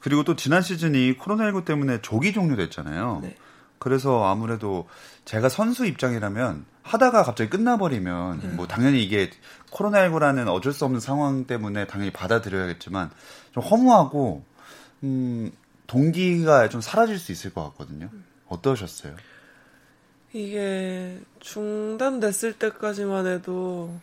그리고 0.00 0.22
또 0.22 0.36
지난 0.36 0.62
시즌이 0.62 1.16
코로나19 1.18 1.64
때문에 1.64 2.00
조기 2.00 2.32
종료됐잖아요. 2.32 3.20
네. 3.22 3.34
그래서 3.78 4.24
아무래도 4.24 4.88
제가 5.24 5.48
선수 5.48 5.84
입장이라면 5.84 6.64
하다가 6.82 7.24
갑자기 7.24 7.50
끝나버리면 7.50 8.40
네. 8.40 8.48
뭐 8.48 8.66
당연히 8.66 9.02
이게 9.02 9.30
코로나19라는 9.72 10.48
어쩔 10.48 10.72
수 10.72 10.84
없는 10.84 11.00
상황 11.00 11.46
때문에 11.46 11.86
당연히 11.86 12.12
받아들여야겠지만 12.12 13.10
좀 13.52 13.62
허무하고 13.62 14.44
음 15.02 15.50
동기가 15.86 16.68
좀 16.68 16.80
사라질 16.80 17.18
수 17.18 17.32
있을 17.32 17.52
것 17.52 17.62
같거든요. 17.70 18.10
어떠셨어요? 18.48 19.16
이게 20.32 21.18
중단됐을 21.40 22.54
때까지만 22.54 23.26
해도 23.26 23.94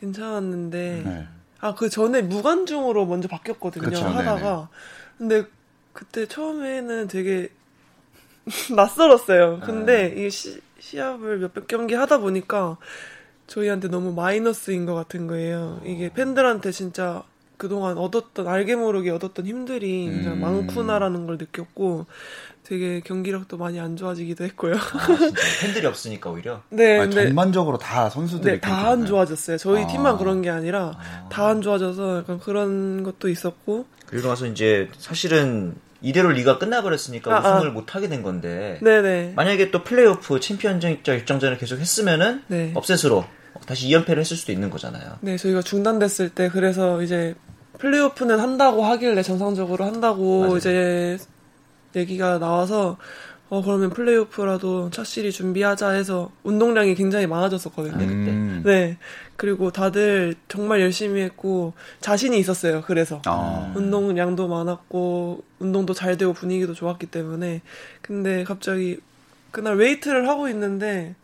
괜찮았는데 0.00 1.02
네. 1.04 1.28
아그 1.60 1.90
전에 1.90 2.22
무관중으로 2.22 3.06
먼저 3.06 3.28
바뀌었거든요 3.28 3.90
그쵸, 3.90 4.06
하다가 4.06 4.68
근데 5.18 5.44
그때 5.92 6.26
처음에는 6.26 7.08
되게 7.08 7.50
낯설었어요. 8.74 9.60
근데 9.60 10.14
네. 10.14 10.26
이 10.26 10.30
시, 10.30 10.60
시합을 10.78 11.38
몇백 11.38 11.66
경기 11.66 11.94
하다 11.94 12.18
보니까 12.18 12.78
저희한테 13.46 13.88
너무 13.88 14.12
마이너스인 14.12 14.86
것 14.86 14.94
같은 14.94 15.26
거예요. 15.26 15.80
이게 15.84 16.08
팬들한테 16.12 16.70
진짜 16.72 17.22
그동안 17.60 17.98
얻었던 17.98 18.48
알게 18.48 18.74
모르게 18.74 19.10
얻었던 19.10 19.46
힘들이 19.46 20.06
진짜 20.10 20.30
음. 20.30 20.40
많구나라는 20.40 21.26
걸 21.26 21.36
느꼈고 21.36 22.06
되게 22.64 23.00
경기력도 23.00 23.58
많이 23.58 23.78
안 23.78 23.96
좋아지기도 23.96 24.44
했고요. 24.44 24.74
아, 24.76 25.06
진짜 25.06 25.42
팬들이 25.60 25.86
없으니까 25.86 26.30
오히려. 26.30 26.62
네, 26.70 27.00
아니, 27.00 27.10
근데 27.14 27.26
전반적으로 27.26 27.76
다 27.76 28.08
선수들이 28.08 28.54
네, 28.54 28.60
다 28.60 28.88
안. 28.90 29.04
좋아졌어요. 29.04 29.58
저희 29.58 29.84
아. 29.84 29.86
팀만 29.86 30.16
그런 30.16 30.40
게 30.40 30.48
아니라 30.48 30.96
다 31.30 31.50
안 31.50 31.60
좋아져서 31.60 32.18
약간 32.18 32.38
그런 32.40 33.02
것도 33.02 33.28
있었고. 33.28 33.84
그리고 34.06 34.28
나서 34.28 34.46
이제 34.46 34.88
사실은 34.96 35.74
이대로 36.00 36.30
리가 36.30 36.56
끝나버렸으니까 36.58 37.36
아, 37.36 37.56
우승을 37.56 37.68
아. 37.68 37.72
못 37.72 37.94
하게 37.94 38.08
된 38.08 38.22
건데 38.22 38.78
네네. 38.82 39.34
만약에 39.36 39.70
또 39.70 39.84
플레이오프 39.84 40.40
챔피언전 40.40 41.02
결정전을 41.02 41.58
계속 41.58 41.78
했으면은 41.78 42.42
네. 42.46 42.72
업셋으로 42.74 43.26
다시 43.66 43.88
2연패를 43.88 44.18
했을 44.20 44.36
수도 44.38 44.52
있는 44.52 44.70
거잖아요. 44.70 45.18
네, 45.20 45.36
저희가 45.36 45.60
중단됐을 45.60 46.30
때 46.30 46.48
그래서 46.48 47.02
이제 47.02 47.34
플레이오프는 47.80 48.38
한다고 48.38 48.84
하길래 48.84 49.22
정상적으로 49.22 49.84
한다고 49.84 50.40
맞아요. 50.42 50.56
이제 50.56 51.18
얘기가 51.96 52.38
나와서 52.38 52.98
어 53.48 53.62
그러면 53.62 53.90
플레이오프라도 53.90 54.90
차실이 54.90 55.32
준비하자 55.32 55.90
해서 55.90 56.30
운동량이 56.44 56.94
굉장히 56.94 57.26
많아졌었거든요. 57.26 57.96
음. 57.96 58.62
네. 58.64 58.96
그리고 59.36 59.72
다들 59.72 60.36
정말 60.46 60.80
열심히 60.80 61.22
했고 61.22 61.72
자신이 62.00 62.38
있었어요. 62.38 62.82
그래서 62.86 63.20
아. 63.24 63.72
운동량도 63.74 64.46
많았고 64.46 65.42
운동도 65.58 65.94
잘 65.94 66.16
되고 66.16 66.32
분위기도 66.32 66.74
좋았기 66.74 67.06
때문에 67.06 67.62
근데 68.02 68.44
갑자기 68.44 68.98
그날 69.50 69.76
웨이트를 69.76 70.28
하고 70.28 70.48
있는데 70.48 71.16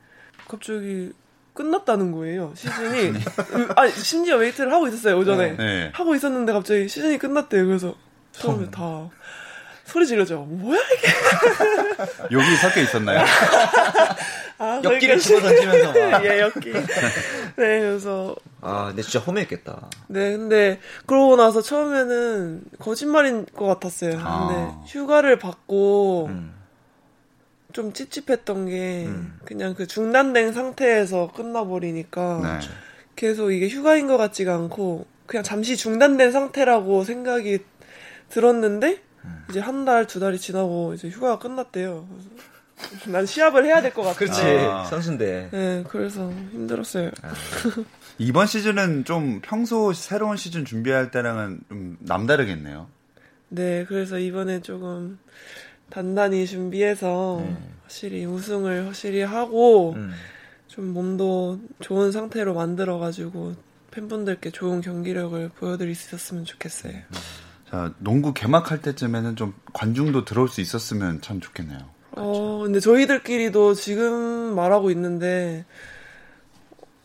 갑자기 0.49 1.13
끝났다는 1.57 2.13
거예요 2.13 2.53
시즌이 2.55 3.09
음, 3.09 3.69
아니 3.77 3.91
심지어 3.91 4.37
웨이트를 4.37 4.73
하고 4.73 4.87
있었어요 4.87 5.19
오전에 5.19 5.57
네. 5.57 5.91
하고 5.93 6.15
있었는데 6.15 6.53
갑자기 6.53 6.89
시즌이 6.89 7.19
끝났대요 7.19 7.67
그래서 7.67 7.95
처음에 8.33 8.71
다 8.71 9.09
소리 9.85 10.07
지르죠 10.07 10.41
뭐야 10.49 10.81
이게 10.99 11.09
여기 12.33 12.57
섞여 12.57 12.81
있었나요? 12.81 13.25
아, 14.59 14.81
엽기를 14.83 15.17
그렇게- 15.17 15.19
집어 15.19 15.41
던지면서 15.41 16.11
막. 16.11 16.25
예 16.27 16.41
엽기 16.41 16.73
네 16.73 16.83
그래서 17.57 18.35
아, 18.63 18.87
근데 18.89 19.03
진짜 19.03 19.21
허무했겠다. 19.21 19.91
네, 20.09 20.33
근데 20.37 20.81
그러고 21.07 21.37
나서 21.37 21.61
처음에는 21.63 22.63
거짓말인 22.81 23.47
것 23.55 23.67
같았어요. 23.67 24.19
아. 24.21 24.49
근데 24.49 24.75
휴가를 24.93 25.39
받고 25.39 26.27
음. 26.31 26.53
좀 27.77 27.93
찝찝했던 27.93 28.67
게 28.71 29.05
음. 29.07 29.39
그냥 29.45 29.75
그 29.75 29.87
중단된 29.87 30.55
상태에서 30.55 31.31
끝나버리니까 31.37 32.41
네. 32.43 32.69
계속 33.17 33.51
이게 33.53 33.69
휴가인 33.69 34.07
것 34.07 34.17
같지가 34.17 34.55
않고 34.55 35.05
그냥 35.27 35.45
잠시 35.45 35.77
중단된 35.77 36.33
상태라고 36.33 37.05
생각이 37.05 37.59
들었는데 38.31 39.03
음. 39.27 39.45
이제 39.51 39.61
한 39.61 39.85
달, 39.85 40.07
두 40.07 40.21
달이 40.21 40.39
지나고 40.39 40.95
이제 40.95 41.11
휴가가 41.11 41.39
끝났대요. 41.39 42.09
그래서 42.09 43.11
난 43.11 43.27
시합을 43.27 43.67
해야 43.67 43.83
될 43.83 43.93
것 43.93 44.01
같아. 44.05 44.21
그렇지. 44.21 44.41
아. 44.41 44.85
선수인데. 44.85 45.51
네, 45.53 45.85
그래서 45.87 46.31
힘들었어요. 46.53 47.11
이번 48.17 48.47
시즌은 48.47 49.05
좀 49.05 49.41
평소 49.43 49.93
새로운 49.93 50.39
시즌 50.39 50.65
준비할 50.65 51.11
때랑은 51.11 51.61
좀 51.69 51.99
남다르겠네요. 52.01 52.87
네, 53.51 53.85
그래서 53.87 54.19
이번에 54.19 54.63
조금 54.63 55.19
단단히 55.91 56.47
준비해서 56.47 57.43
네. 57.45 57.57
확실히 57.83 58.25
우승을 58.25 58.87
확실히 58.87 59.23
하고 59.23 59.95
음. 59.97 60.13
좀 60.67 60.93
몸도 60.93 61.61
좋은 61.81 62.13
상태로 62.13 62.55
만들어가지고 62.55 63.55
팬분들께 63.91 64.51
좋은 64.51 64.81
경기력을 64.81 65.49
보여드릴 65.51 65.95
수 65.95 66.09
있었으면 66.09 66.45
좋겠어요. 66.45 66.93
자, 67.71 67.95
농구 67.99 68.35
개막할 68.35 68.83
때쯤에는 68.83 69.37
좀 69.37 69.55
관중도 69.73 70.25
들어올 70.25 70.49
수 70.49 70.61
있었으면 70.61 71.21
참 71.23 71.41
좋겠네요. 71.41 71.79
어, 72.13 72.61
근데 72.65 72.81
저희들끼리도 72.81 73.75
지금 73.75 74.55
말하고 74.55 74.91
있는데 74.91 75.65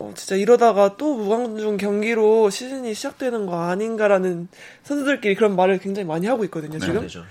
어, 0.02 0.14
진짜 0.16 0.36
이러다가 0.36 0.98
또 0.98 1.16
무관중 1.16 1.78
경기로 1.78 2.50
시즌이 2.50 2.94
시작되는 2.94 3.46
거 3.46 3.62
아닌가라는 3.62 4.48
선수들끼리 4.84 5.36
그런 5.36 5.56
말을 5.56 5.78
굉장히 5.78 6.08
많이 6.08 6.28
하고 6.28 6.44
있거든요, 6.46 6.80
네, 6.80 6.86
지금. 6.86 7.02
되죠. 7.02 7.24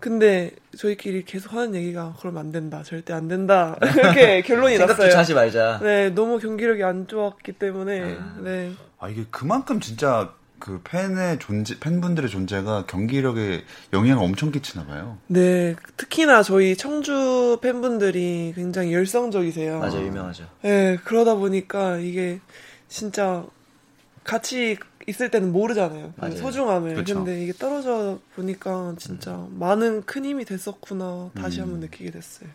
근데 0.00 0.52
저희끼리 0.76 1.24
계속 1.24 1.52
하는 1.54 1.74
얘기가 1.74 2.14
그러면 2.20 2.40
안 2.46 2.52
된다. 2.52 2.82
절대 2.84 3.12
안 3.12 3.26
된다. 3.26 3.76
이렇게 3.96 4.42
결론이 4.42 4.76
생각조차 4.76 5.02
났어요. 5.06 5.18
하지 5.18 5.34
말자. 5.34 5.80
네, 5.82 6.10
너무 6.10 6.38
경기력이 6.38 6.84
안 6.84 7.08
좋았기 7.08 7.52
때문에 7.52 8.16
네. 8.42 8.72
아 9.00 9.08
이게 9.08 9.24
그만큼 9.30 9.80
진짜 9.80 10.32
그 10.58 10.80
팬의 10.84 11.38
존재 11.38 11.78
팬분들의 11.78 12.28
존재가 12.30 12.86
경기력에 12.86 13.64
영향을 13.92 14.22
엄청 14.22 14.50
끼치나 14.50 14.86
봐요. 14.86 15.18
네, 15.26 15.76
특히나 15.96 16.42
저희 16.42 16.76
청주 16.76 17.58
팬분들이 17.62 18.52
굉장히 18.54 18.92
열성적이세요. 18.92 19.78
맞아 19.78 20.00
유명하죠. 20.00 20.48
네, 20.62 20.98
그러다 21.04 21.34
보니까 21.34 21.98
이게 21.98 22.40
진짜 22.88 23.44
같이 24.24 24.76
있을 25.06 25.30
때는 25.30 25.52
모르잖아요. 25.52 26.12
그 26.16 26.20
맞아요. 26.20 26.36
소중함을. 26.36 26.94
그쵸. 26.94 27.14
근데 27.14 27.42
이게 27.42 27.52
떨어져 27.52 28.18
보니까 28.34 28.94
진짜 28.98 29.46
많은 29.50 30.02
큰 30.02 30.24
힘이 30.24 30.44
됐었구나 30.44 31.30
다시 31.34 31.60
한번 31.60 31.80
느끼게 31.80 32.10
됐어요. 32.10 32.48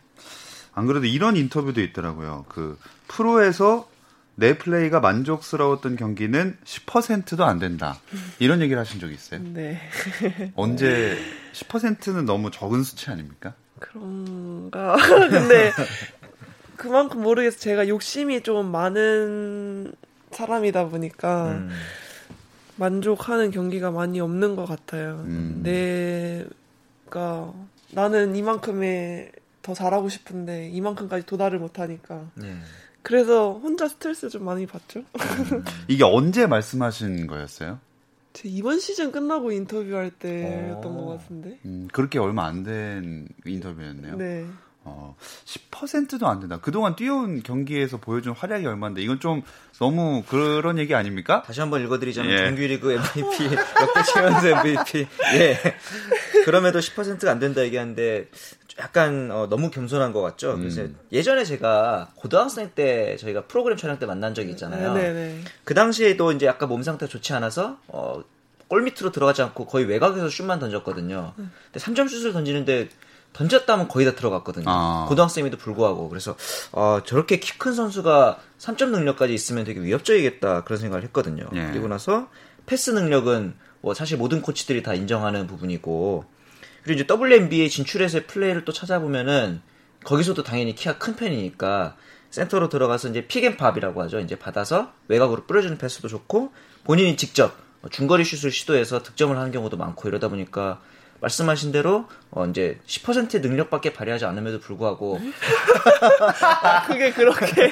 안 0.75 0.85
그래도 0.85 1.05
이런 1.05 1.35
인터뷰도 1.35 1.81
있더라고요. 1.81 2.45
그 2.49 2.77
프로에서 3.07 3.87
내 4.35 4.57
플레이가 4.57 4.99
만족스러웠던 4.99 5.95
경기는 5.95 6.57
10%도 6.63 7.43
안 7.45 7.59
된다. 7.59 7.99
이런 8.39 8.61
얘기를 8.61 8.79
하신 8.79 8.99
적 8.99 9.11
있어요? 9.11 9.41
네. 9.43 9.79
언제 10.55 11.17
10%는 11.53 12.25
너무 12.25 12.49
적은 12.49 12.83
수치 12.83 13.11
아닙니까? 13.11 13.53
그런가. 13.79 14.95
근데 15.29 15.71
그만큼 16.77 17.21
모르겠어. 17.21 17.59
제가 17.59 17.87
욕심이 17.87 18.41
좀 18.41 18.71
많은 18.71 19.93
사람이다 20.31 20.87
보니까 20.87 21.51
음. 21.51 21.69
만족하는 22.75 23.51
경기가 23.51 23.91
많이 23.91 24.19
없는 24.19 24.55
것 24.55 24.65
같아요. 24.65 25.23
음. 25.27 25.61
내가 25.63 27.53
나는 27.91 28.35
이만큼에 28.35 29.31
더 29.61 29.73
잘하고 29.73 30.09
싶은데 30.09 30.69
이만큼까지 30.69 31.25
도달을 31.25 31.59
못하니까 31.59 32.25
네. 32.33 32.57
그래서 33.03 33.53
혼자 33.53 33.87
스트레스 33.87 34.29
좀 34.29 34.45
많이 34.45 34.65
받죠. 34.65 35.03
이게 35.87 36.03
언제 36.03 36.47
말씀하신 36.47 37.27
거였어요? 37.27 37.79
제 38.33 38.49
이번 38.49 38.79
시즌 38.79 39.11
끝나고 39.11 39.51
인터뷰할 39.51 40.09
때였던 40.11 40.91
어. 40.91 41.05
것 41.05 41.17
같은데. 41.19 41.59
음, 41.65 41.87
그렇게 41.91 42.17
얼마 42.17 42.45
안 42.47 42.63
된 42.63 43.27
인터뷰였네요. 43.45 44.15
네. 44.17 44.45
어, 44.85 45.15
10%도 45.45 46.27
안 46.27 46.39
된다. 46.41 46.59
그동안 46.61 46.95
뛰어온 46.97 47.41
경기에서 47.41 47.97
보여준 47.97 48.33
활약이 48.33 48.65
얼마인데 48.65 49.01
이건 49.01 49.19
좀 49.21 49.41
너무 49.79 50.23
그런 50.27 50.77
얘기 50.77 50.93
아닙니까? 50.93 51.41
다시 51.43 51.61
한번 51.61 51.81
읽어드리자면 51.83 52.31
예. 52.31 52.37
정규리그 52.37 52.91
MVP, 52.91 53.45
역대 53.81 54.03
최연소 54.13 54.47
MVP. 54.49 55.07
예. 55.35 55.57
그럼에도 56.43 56.79
10%가 56.79 57.31
안 57.31 57.39
된다 57.39 57.61
얘기하는데 57.63 58.27
약간 58.79 59.29
어, 59.31 59.47
너무 59.49 59.69
겸손한 59.69 60.13
것 60.13 60.21
같죠. 60.21 60.57
그래서 60.57 60.81
음. 60.81 60.97
예전에 61.11 61.43
제가 61.45 62.09
고등학생 62.15 62.71
때 62.73 63.15
저희가 63.17 63.43
프로그램 63.45 63.77
촬영 63.77 63.99
때 63.99 64.05
만난 64.05 64.33
적이 64.33 64.51
있잖아요. 64.51 64.93
네네. 64.93 65.41
그 65.63 65.73
당시에도 65.73 66.31
이제 66.31 66.45
약간 66.47 66.69
몸 66.69 66.81
상태 66.81 67.05
가 67.05 67.09
좋지 67.09 67.33
않아서 67.33 67.77
어, 67.87 68.23
골 68.67 68.81
밑으로 68.81 69.11
들어가지 69.11 69.43
않고 69.43 69.67
거의 69.67 69.85
외곽에서 69.85 70.27
슛만 70.29 70.59
던졌거든요. 70.59 71.33
근데 71.35 71.79
3점 71.79 72.09
슛을 72.09 72.33
던지는데 72.33 72.89
던졌다면 73.33 73.87
거의 73.87 74.05
다 74.07 74.13
들어갔거든요. 74.15 74.65
아. 74.67 75.05
고등학생임에도 75.09 75.57
불구하고 75.57 76.09
그래서 76.09 76.35
어, 76.71 76.99
저렇게 77.05 77.39
키 77.39 77.57
큰 77.59 77.73
선수가 77.73 78.39
3점 78.59 78.89
능력까지 78.89 79.33
있으면 79.33 79.63
되게 79.65 79.79
위협적이겠다 79.81 80.63
그런 80.63 80.79
생각을 80.79 81.03
했거든요. 81.05 81.45
예. 81.53 81.67
그리고 81.71 81.87
나서 81.87 82.27
패스 82.65 82.89
능력은 82.91 83.53
뭐 83.81 83.93
사실 83.93 84.17
모든 84.17 84.41
코치들이 84.41 84.81
다 84.83 84.93
인정하는 84.95 85.45
부분이고 85.47 86.25
그리고 86.83 87.01
이제 87.01 87.07
WNBA 87.09 87.69
진출해서의 87.69 88.27
플레이를 88.27 88.65
또 88.65 88.73
찾아보면은 88.73 89.61
거기서도 90.03 90.43
당연히 90.43 90.75
키가 90.75 90.97
큰 90.97 91.15
편이니까 91.15 91.95
센터로 92.29 92.67
들어가서 92.69 93.09
이제 93.09 93.25
pick 93.27 93.47
and 93.47 93.62
pop이라고 93.62 94.01
하죠. 94.03 94.19
이제 94.19 94.37
받아서 94.37 94.91
외곽으로 95.07 95.45
뿌려주는 95.45 95.77
패스도 95.77 96.07
좋고 96.07 96.51
본인이 96.83 97.15
직접 97.15 97.55
중거리 97.91 98.25
슛을 98.25 98.51
시도해서 98.51 99.03
득점을 99.03 99.37
하는 99.37 99.51
경우도 99.51 99.77
많고 99.77 100.09
이러다 100.09 100.27
보니까 100.29 100.81
말씀하신 101.21 101.71
대로 101.71 102.07
어 102.31 102.45
이제 102.47 102.79
10%의 102.85 103.41
능력밖에 103.41 103.93
발휘하지 103.93 104.25
않음에도 104.25 104.59
불구하고 104.59 105.21
그게 106.87 107.11
그렇게. 107.13 107.71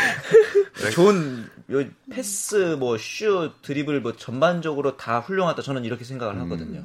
좋은 0.92 1.50
요 1.70 1.84
패스 2.10 2.76
뭐 2.78 2.96
슛 2.96 3.60
드리블 3.62 4.00
뭐 4.00 4.16
전반적으로 4.16 4.96
다 4.96 5.18
훌륭하다 5.20 5.60
저는 5.62 5.84
이렇게 5.84 6.04
생각을 6.04 6.40
하거든요. 6.40 6.82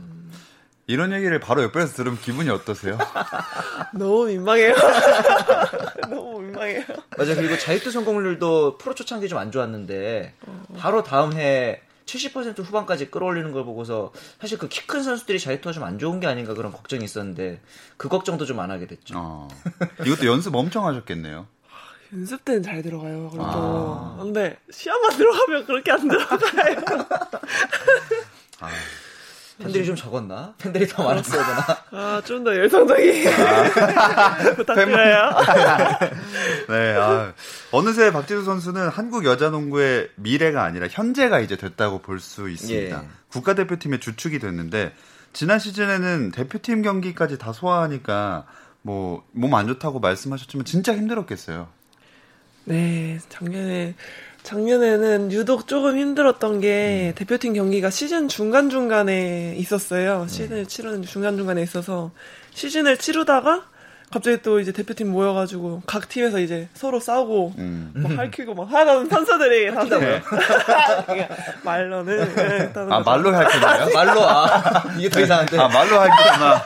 이런 0.88 1.12
얘기를 1.12 1.39
바로 1.39 1.63
옆에서 1.63 1.93
들으면 1.93 2.17
기분이 2.19 2.50
어떠세요? 2.50 2.97
너무 3.93 4.26
민망해요. 4.28 4.73
너무 6.10 6.39
민망해요. 6.41 6.84
맞아요. 7.17 7.36
그리고 7.36 7.58
자유투 7.58 7.91
성공률도 7.91 8.78
프로 8.78 8.95
초창기 8.95 9.28
좀 9.28 9.38
안 9.38 9.52
좋았는데 9.52 10.34
바로 10.78 11.04
다음 11.04 11.34
해 11.34 11.82
70% 12.06 12.63
후반까지 12.63 13.12
끌어올리는 13.12 13.52
걸 13.52 13.65
보고서 13.65 14.13
사실 14.39 14.58
그 14.58 14.69
키 14.69 14.88
큰 14.88 15.04
선수들이 15.04 15.39
자유투가 15.41 15.73
좀 15.73 15.84
안 15.84 16.00
좋은 16.00 16.21
게 16.21 16.28
아닌가 16.28 16.54
그런 16.54 16.71
걱정이 16.71 17.04
있었는데 17.04 17.60
그 17.97 18.08
걱정도 18.08 18.45
좀 18.45 18.60
안 18.62 18.71
하게 18.71 18.88
됐죠. 18.88 19.13
어. 19.17 19.47
이것도 20.06 20.26
연습 20.26 20.56
엄청 20.56 20.88
하셨겠네요. 20.88 21.47
연습 22.13 22.45
때는 22.45 22.63
잘 22.63 22.82
들어가요. 22.82 23.30
그래도. 23.30 23.45
아. 23.45 24.17
근데 24.21 24.58
시합만 24.71 25.17
들어가면 25.17 25.65
그렇게 25.65 25.91
안 25.91 26.08
들어가요. 26.08 26.76
아, 28.62 28.69
팬들이 29.60 29.86
좀 29.86 29.96
적었나? 29.96 30.54
팬들이 30.60 30.88
더 30.88 31.04
많았어야 31.04 31.43
되나? 31.46 31.78
아, 31.91 32.22
좀 32.24 32.43
더 32.43 32.56
열성적이게 32.56 33.24
부탁드려요. 34.56 35.32
네, 36.70 36.93
아, 36.96 37.34
어느새 37.72 38.12
박지수 38.12 38.43
선수는 38.43 38.89
한국 38.89 39.26
여자농구의 39.26 40.10
미래가 40.15 40.63
아니라 40.63 40.88
현재가 40.89 41.39
이제 41.39 41.58
됐다고 41.58 42.00
볼 42.00 42.20
수 42.20 42.50
있습니다. 42.50 43.04
예. 43.04 43.08
국가대표팀의 43.30 44.00
주축이 44.00 44.39
됐는데 44.39 44.93
지난 45.34 45.60
시즌에는 45.60 46.32
대표팀 46.32 46.82
경기까지 46.84 47.38
다 47.38 47.52
소화하니까 47.54 48.46
뭐 48.82 49.24
몸 49.34 49.54
안 49.56 49.67
좋다고 49.67 50.00
말씀하셨지만 50.00 50.65
진짜 50.65 50.96
힘들었겠어요. 50.96 51.67
네, 52.65 53.20
작년에 53.30 53.96
작년에는 54.47 55.33
유독 55.33 55.67
조금 55.67 55.97
힘들었던 55.97 56.62
게 56.62 57.12
음. 57.12 57.15
대표팀 57.15 57.53
경기가 57.53 57.89
시즌 57.89 58.29
중간 58.29 58.69
중간에 58.69 59.53
있었어요. 59.57 60.21
음. 60.21 60.27
시즌을 60.29 60.65
치르는 60.67 61.01
중간 61.01 61.36
중간에 61.36 61.62
있어서 61.62 62.12
시즌을 62.53 62.95
치르다가 62.95 63.65
갑자기 64.10 64.41
또 64.41 64.62
이제 64.62 64.71
대표팀 64.71 65.12
모여가지고 65.12 65.81
각 65.86 66.07
팀에서 66.07 66.39
이제 66.39 66.69
서로 66.73 67.01
싸우고 67.01 67.55
음. 67.57 67.91
막 67.93 68.17
핥히고 68.17 68.53
막 68.53 68.71
하는 68.71 69.10
선수들이 69.10 69.73
다 69.73 69.83
네. 69.83 70.21
그냥 71.05 71.27
말로는 71.63 72.36
네, 72.36 72.57
일단은 72.62 72.93
아 72.93 72.99
말로 73.01 73.36
할 73.36 73.45
거나요? 73.49 73.89
말로 73.93 74.21
아 74.21 74.83
이게 74.97 75.10
더 75.10 75.19
이상한데. 75.19 75.60
아 75.60 75.67
말로 75.67 75.99
할 75.99 76.10
거구나. 76.10 76.63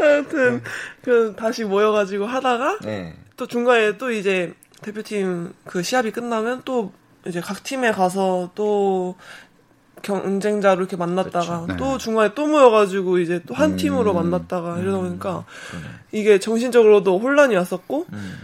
하여튼 0.00 0.62
그 1.04 1.34
다시 1.36 1.64
모여가지고 1.64 2.24
하다가 2.24 2.78
네. 2.84 3.14
또 3.36 3.46
중간에 3.46 3.98
또 3.98 4.10
이제 4.10 4.54
대표팀 4.82 5.54
그 5.64 5.82
시합이 5.82 6.10
끝나면 6.12 6.62
또 6.64 6.92
이제 7.26 7.40
각 7.40 7.62
팀에 7.62 7.92
가서 7.92 8.50
또 8.54 9.16
경쟁자로 10.02 10.80
이렇게 10.80 10.96
만났다가 10.96 11.62
그렇죠. 11.62 11.76
또 11.76 11.92
네. 11.92 11.98
중간에 11.98 12.34
또 12.34 12.46
모여가지고 12.46 13.18
이제 13.18 13.42
또한 13.46 13.72
음. 13.72 13.76
팀으로 13.76 14.14
만났다가 14.14 14.78
이러다 14.78 14.98
보니까 14.98 15.44
이게 16.12 16.38
정신적으로도 16.38 17.18
혼란이 17.18 17.56
왔었고 17.56 18.06
음. 18.12 18.38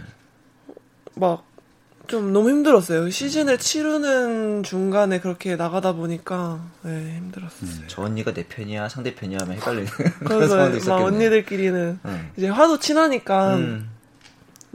막좀 1.15 2.33
너무 2.33 2.49
힘들었어요. 2.49 3.09
시즌을 3.09 3.57
치르는 3.57 4.63
중간에 4.63 5.21
그렇게 5.21 5.55
나가다 5.55 5.93
보니까 5.93 6.59
네, 6.81 7.15
힘들었어요. 7.15 7.87
저 7.87 8.01
언니가 8.01 8.33
내 8.33 8.43
편이야 8.43 8.89
상대 8.89 9.15
편이야 9.15 9.39
하면 9.41 9.55
헷갈리는 9.55 9.87
그런 10.25 10.47
상황도 10.49 10.71
막 10.71 10.77
있었겠네. 10.77 11.03
언니들끼리는 11.03 11.99
음. 12.03 12.31
이제 12.35 12.49
하도 12.49 12.79
친하니까 12.79 13.55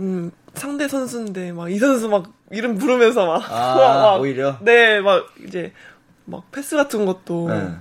음. 0.01 0.05
음, 0.05 0.31
상대 0.55 0.89
선수인데 0.89 1.53
막 1.53 1.69
이 1.69 1.79
선수 1.79 2.09
막 2.09 2.33
이름 2.51 2.77
부르면서 2.77 3.27
막, 3.27 3.43
아, 3.51 3.75
막 4.17 4.21
오히려? 4.21 4.57
네, 4.61 5.01
막 5.01 5.27
이제 5.47 5.73
막 6.25 6.51
패스 6.51 6.77
같은 6.77 7.07
것도 7.07 7.49
네. 7.49 7.75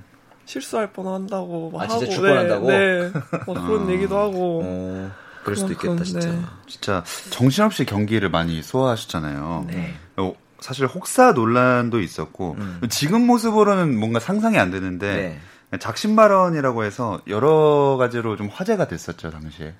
실수할 0.45 0.91
뻔한다고 0.91 1.71
막 1.71 1.81
아, 1.83 1.87
진짜 1.87 2.05
하고 2.05 2.13
축구한다고? 2.13 2.67
네, 2.67 2.77
네. 3.03 3.11
막 3.47 3.67
그런 3.67 3.89
얘기도 3.89 4.17
하고 4.17 4.61
어, 4.63 5.11
그럴 5.43 5.55
수도 5.55 5.71
있겠다 5.73 6.03
진짜. 6.03 6.29
네. 6.29 6.39
진짜 6.67 7.03
정신없이 7.31 7.85
경기를 7.85 8.29
많이 8.29 8.61
소화하셨잖아요. 8.61 9.65
네. 9.67 9.93
어, 10.17 10.33
사실 10.59 10.85
혹사 10.87 11.31
논란도 11.31 11.99
있었고 12.01 12.55
음. 12.59 12.81
지금 12.89 13.25
모습으로는 13.25 13.97
뭔가 13.97 14.19
상상이 14.19 14.57
안 14.59 14.71
되는데 14.71 15.39
네. 15.71 15.77
작심 15.79 16.15
발언이라고 16.15 16.83
해서 16.83 17.21
여러 17.27 17.95
가지로 17.97 18.35
좀 18.35 18.47
화제가 18.51 18.87
됐었죠 18.87 19.29
당시에. 19.31 19.73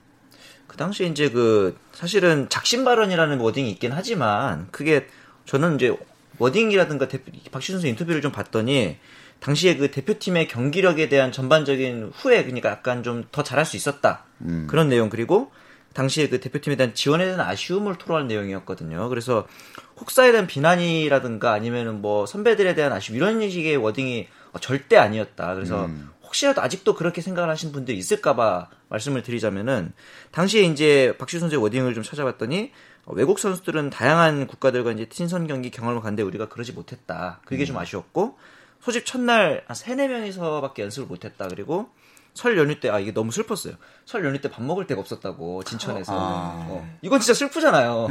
그 0.70 0.78
당시에 0.78 1.08
이제 1.08 1.30
그 1.30 1.78
사실은 1.92 2.48
작심 2.48 2.86
발언이라는 2.86 3.40
워딩이 3.40 3.70
있긴 3.72 3.92
하지만 3.92 4.68
그게 4.72 5.08
저는 5.46 5.76
이제 5.76 5.94
워딩이라든가 6.38 7.10
대표, 7.10 7.32
박지수 7.52 7.74
선수 7.74 7.88
인터뷰를 7.88 8.22
좀 8.22 8.32
봤더니 8.32 8.98
당시에 9.42 9.76
그 9.78 9.92
대표팀의 9.92 10.48
경기력에 10.48 11.10
대한 11.10 11.32
전반적인 11.34 12.12
후회 12.16 12.44
그러니까 12.44 12.70
약간 12.70 13.04
좀 13.04 13.26
더 13.32 13.44
잘할 13.44 13.66
수 13.66 13.76
있었다 13.76 14.24
그런 14.68 14.88
내용 14.90 15.10
그리고 15.10 15.52
당시에 15.94 16.30
그 16.30 16.40
대표팀에 16.40 16.76
대한 16.76 16.94
지원에 16.94 17.26
대한 17.26 17.40
아쉬움을 17.42 17.96
토로한 17.96 18.28
내용이었거든요. 18.28 19.10
그래서 19.10 19.48
혹사에 20.00 20.32
대한 20.32 20.46
비난이라든가 20.46 21.52
아니면은 21.52 22.00
뭐 22.02 22.26
선배들에 22.28 22.76
대한 22.76 22.94
아쉬움 22.94 23.18
이런 23.18 23.50
식의 23.50 23.76
워딩이 23.78 24.28
어, 24.54 24.60
절대 24.60 24.98
아니었다. 24.98 25.56
그래서 25.56 25.88
혹시라도 26.30 26.62
아직도 26.62 26.94
그렇게 26.96 27.22
생각을 27.22 27.50
하시는 27.50 27.74
분들이 27.74 27.98
있을까봐 27.98 28.70
말씀을 28.90 29.24
드리자면은 29.24 29.94
당시에 30.32 30.62
이제 30.62 31.16
박시우 31.18 31.40
선수의 31.40 31.60
워딩을 31.62 31.94
좀 31.96 32.04
찾아봤더니 32.04 32.72
어, 33.06 33.14
외국 33.14 33.40
선수들은 33.40 33.90
다양한 33.90 34.46
국가들과 34.48 34.92
이제 34.92 35.08
친선 35.10 35.48
경기 35.48 35.72
경험을 35.72 36.02
갔는데 36.02 36.22
우리가 36.24 36.48
그러지 36.48 36.74
못했다. 36.74 37.42
그게 37.46 37.66
좀 37.66 37.78
아쉬웠고 37.78 38.38
소집 38.80 39.06
첫날 39.06 39.64
한 39.68 39.76
세네 39.76 40.08
명이서밖에 40.08 40.84
연습을 40.84 41.08
못했다. 41.08 41.48
그리고 41.48 41.90
설 42.36 42.58
연휴 42.58 42.80
때 42.80 42.90
아 42.90 43.00
이게 43.00 43.12
너무 43.12 43.32
슬펐어요. 43.32 43.74
설 44.06 44.24
연휴 44.24 44.40
때 44.40 44.50
밥 44.50 44.64
먹을 44.64 44.86
데가 44.86 45.02
없었다고 45.02 45.64
진천에서. 45.64 46.14
아. 46.14 46.66
어, 46.70 46.98
이건 47.02 47.20
진짜 47.20 47.34
슬프잖아요. 47.34 48.08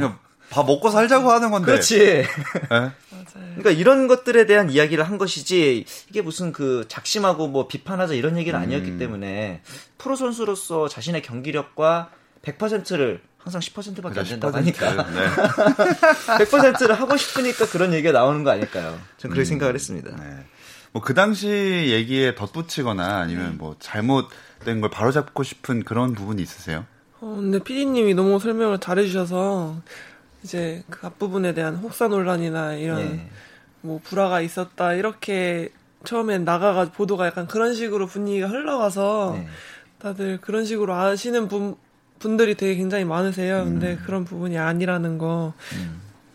밥 0.49 0.65
먹고 0.65 0.89
살자고 0.89 1.31
하는 1.31 1.51
건데. 1.51 1.71
그렇지. 1.73 1.99
예? 1.99 2.25
맞아요. 2.69 2.93
그러니까 3.57 3.71
이런 3.71 4.07
것들에 4.07 4.45
대한 4.45 4.69
이야기를 4.69 5.03
한 5.03 5.17
것이지 5.17 5.85
이게 6.09 6.21
무슨 6.21 6.51
그 6.51 6.85
작심하고 6.87 7.47
뭐 7.47 7.67
비판하자 7.67 8.13
이런 8.13 8.37
얘기는 8.37 8.57
아니었기 8.57 8.91
음. 8.91 8.97
때문에 8.97 9.61
프로 9.97 10.15
선수로서 10.15 10.87
자신의 10.87 11.21
경기력과 11.21 12.09
100%를 12.41 13.21
항상 13.37 13.61
10%밖에 13.61 14.19
안 14.19 14.25
된다고 14.25 14.57
하니까 14.57 14.93
네. 15.11 15.27
100%를 16.45 16.99
하고 16.99 17.15
싶으니까 17.15 17.67
그런 17.67 17.93
얘기가 17.93 18.11
나오는 18.11 18.43
거 18.43 18.51
아닐까요? 18.51 18.99
전 19.17 19.31
그렇게 19.31 19.45
생각을 19.45 19.75
했습니다. 19.75 20.15
네. 20.15 20.45
뭐그 20.91 21.13
당시 21.13 21.47
얘기에 21.47 22.35
덧붙이거나 22.35 23.19
아니면 23.19 23.57
뭐 23.57 23.75
잘못된 23.79 24.81
걸 24.81 24.89
바로잡고 24.89 25.43
싶은 25.43 25.83
그런 25.83 26.13
부분이 26.13 26.41
있으세요? 26.41 26.85
어, 27.21 27.35
근데 27.39 27.59
피디님이 27.59 28.13
너무 28.13 28.39
설명을 28.39 28.79
잘해주셔서 28.79 29.81
이제 30.43 30.83
그 30.89 31.05
앞부분에 31.05 31.53
대한 31.53 31.75
혹사 31.75 32.07
논란이나 32.07 32.73
이런 32.73 32.99
예. 32.99 33.29
뭐 33.81 33.99
불화가 34.03 34.41
있었다 34.41 34.93
이렇게 34.93 35.69
처음엔 36.05 36.45
나가가 36.45 36.85
보도가 36.89 37.25
약간 37.25 37.47
그런 37.47 37.73
식으로 37.73 38.07
분위기가 38.07 38.47
흘러가서 38.47 39.33
네. 39.35 39.47
다들 39.99 40.39
그런 40.39 40.65
식으로 40.65 40.93
아시는 40.93 41.47
분 41.47 41.75
분들이 42.19 42.55
되게 42.55 42.75
굉장히 42.75 43.05
많으세요. 43.05 43.63
근데 43.63 43.95
그런 44.05 44.25
부분이 44.25 44.57
아니라는 44.57 45.17
거 45.17 45.53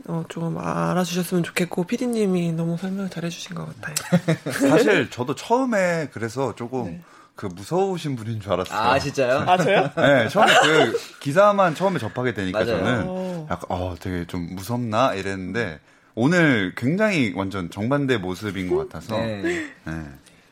어, 0.06 0.24
좀 0.28 0.58
알아주셨으면 0.58 1.44
좋겠고 1.44 1.84
피디님이 1.84 2.52
너무 2.52 2.76
설명 2.76 3.08
잘해주신 3.08 3.54
것 3.54 3.66
같아요. 3.66 3.94
사실 4.68 5.10
저도 5.10 5.34
처음에 5.34 6.08
그래서 6.12 6.54
조금 6.54 7.02
그 7.36 7.46
무서우신 7.46 8.16
분인 8.16 8.40
줄 8.40 8.52
알았어요. 8.52 8.78
아 8.78 8.98
진짜요? 8.98 9.38
아 9.46 9.56
저요? 9.56 9.90
네, 9.96 10.28
처음에 10.28 10.52
그 10.62 10.98
기사만 11.20 11.74
처음에 11.74 11.98
접하게 11.98 12.32
되니까 12.32 12.60
맞아요. 12.64 12.78
저는 12.78 13.04
어. 13.06 13.46
약간 13.50 13.64
어 13.68 13.94
되게 13.98 14.24
좀 14.26 14.54
무섭나 14.54 15.14
이랬는데 15.14 15.80
오늘 16.14 16.74
굉장히 16.76 17.32
완전 17.34 17.70
정반대 17.70 18.18
모습인 18.18 18.70
것 18.70 18.88
같아서 18.88 19.16
네. 19.18 19.68
네. 19.84 20.02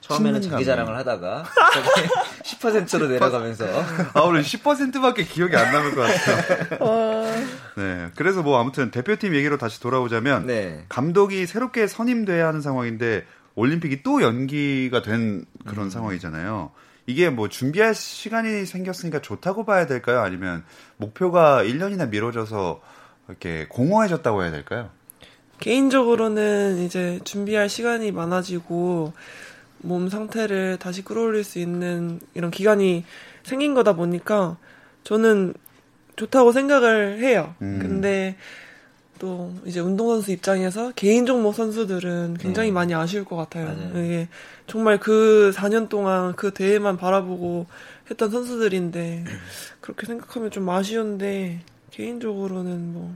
처음에는 0.00 0.42
자기. 0.42 0.64
자랑을 0.64 0.96
하다가 0.96 1.44
10%로 2.42 3.06
내려가면서 3.08 3.64
아, 4.14 4.20
오늘 4.22 4.42
10%밖에 4.42 5.22
기억이 5.24 5.56
안 5.56 5.72
남을 5.72 5.94
것 5.94 6.00
같아요. 6.02 7.44
네. 7.76 8.08
그래서 8.16 8.42
뭐 8.42 8.60
아무튼 8.60 8.90
대표팀 8.90 9.36
얘기로 9.36 9.58
다시 9.58 9.80
돌아오자면 9.80 10.48
네. 10.48 10.84
감독이 10.88 11.46
새롭게 11.46 11.86
선임돼야 11.86 12.48
하는 12.48 12.60
상황인데 12.60 13.24
올림픽이 13.54 14.02
또 14.02 14.22
연기가 14.22 15.02
된 15.02 15.44
그런 15.66 15.90
상황이잖아요. 15.90 16.70
이게 17.06 17.30
뭐 17.30 17.48
준비할 17.48 17.94
시간이 17.94 18.64
생겼으니까 18.64 19.20
좋다고 19.20 19.64
봐야 19.64 19.86
될까요? 19.86 20.20
아니면 20.20 20.64
목표가 20.96 21.62
1년이나 21.64 22.08
미뤄져서 22.08 22.80
이렇게 23.28 23.66
공허해졌다고 23.68 24.42
해야 24.42 24.50
될까요? 24.50 24.90
개인적으로는 25.58 26.78
이제 26.78 27.20
준비할 27.24 27.68
시간이 27.68 28.12
많아지고 28.12 29.12
몸 29.78 30.08
상태를 30.08 30.78
다시 30.78 31.02
끌어올릴 31.02 31.44
수 31.44 31.58
있는 31.58 32.20
이런 32.34 32.50
기간이 32.50 33.04
생긴 33.42 33.74
거다 33.74 33.94
보니까 33.94 34.56
저는 35.04 35.54
좋다고 36.16 36.52
생각을 36.52 37.18
해요. 37.20 37.54
음. 37.62 37.78
근데 37.80 38.36
또 39.22 39.52
이제 39.64 39.78
운동선수 39.78 40.32
입장에서 40.32 40.90
개인 40.96 41.26
종목 41.26 41.54
선수들은 41.54 42.38
굉장히 42.40 42.70
네. 42.70 42.72
많이 42.72 42.92
아쉬울 42.92 43.24
것 43.24 43.36
같아요. 43.36 43.66
맞아요. 43.66 44.04
이게 44.04 44.28
정말 44.66 44.98
그 44.98 45.52
4년 45.54 45.88
동안 45.88 46.34
그 46.34 46.52
대회만 46.52 46.96
바라보고 46.96 47.66
했던 48.10 48.30
선수들인데 48.32 49.24
그렇게 49.80 50.06
생각하면 50.08 50.50
좀 50.50 50.68
아쉬운데 50.68 51.60
개인적으로는 51.92 52.92
뭐 52.92 53.14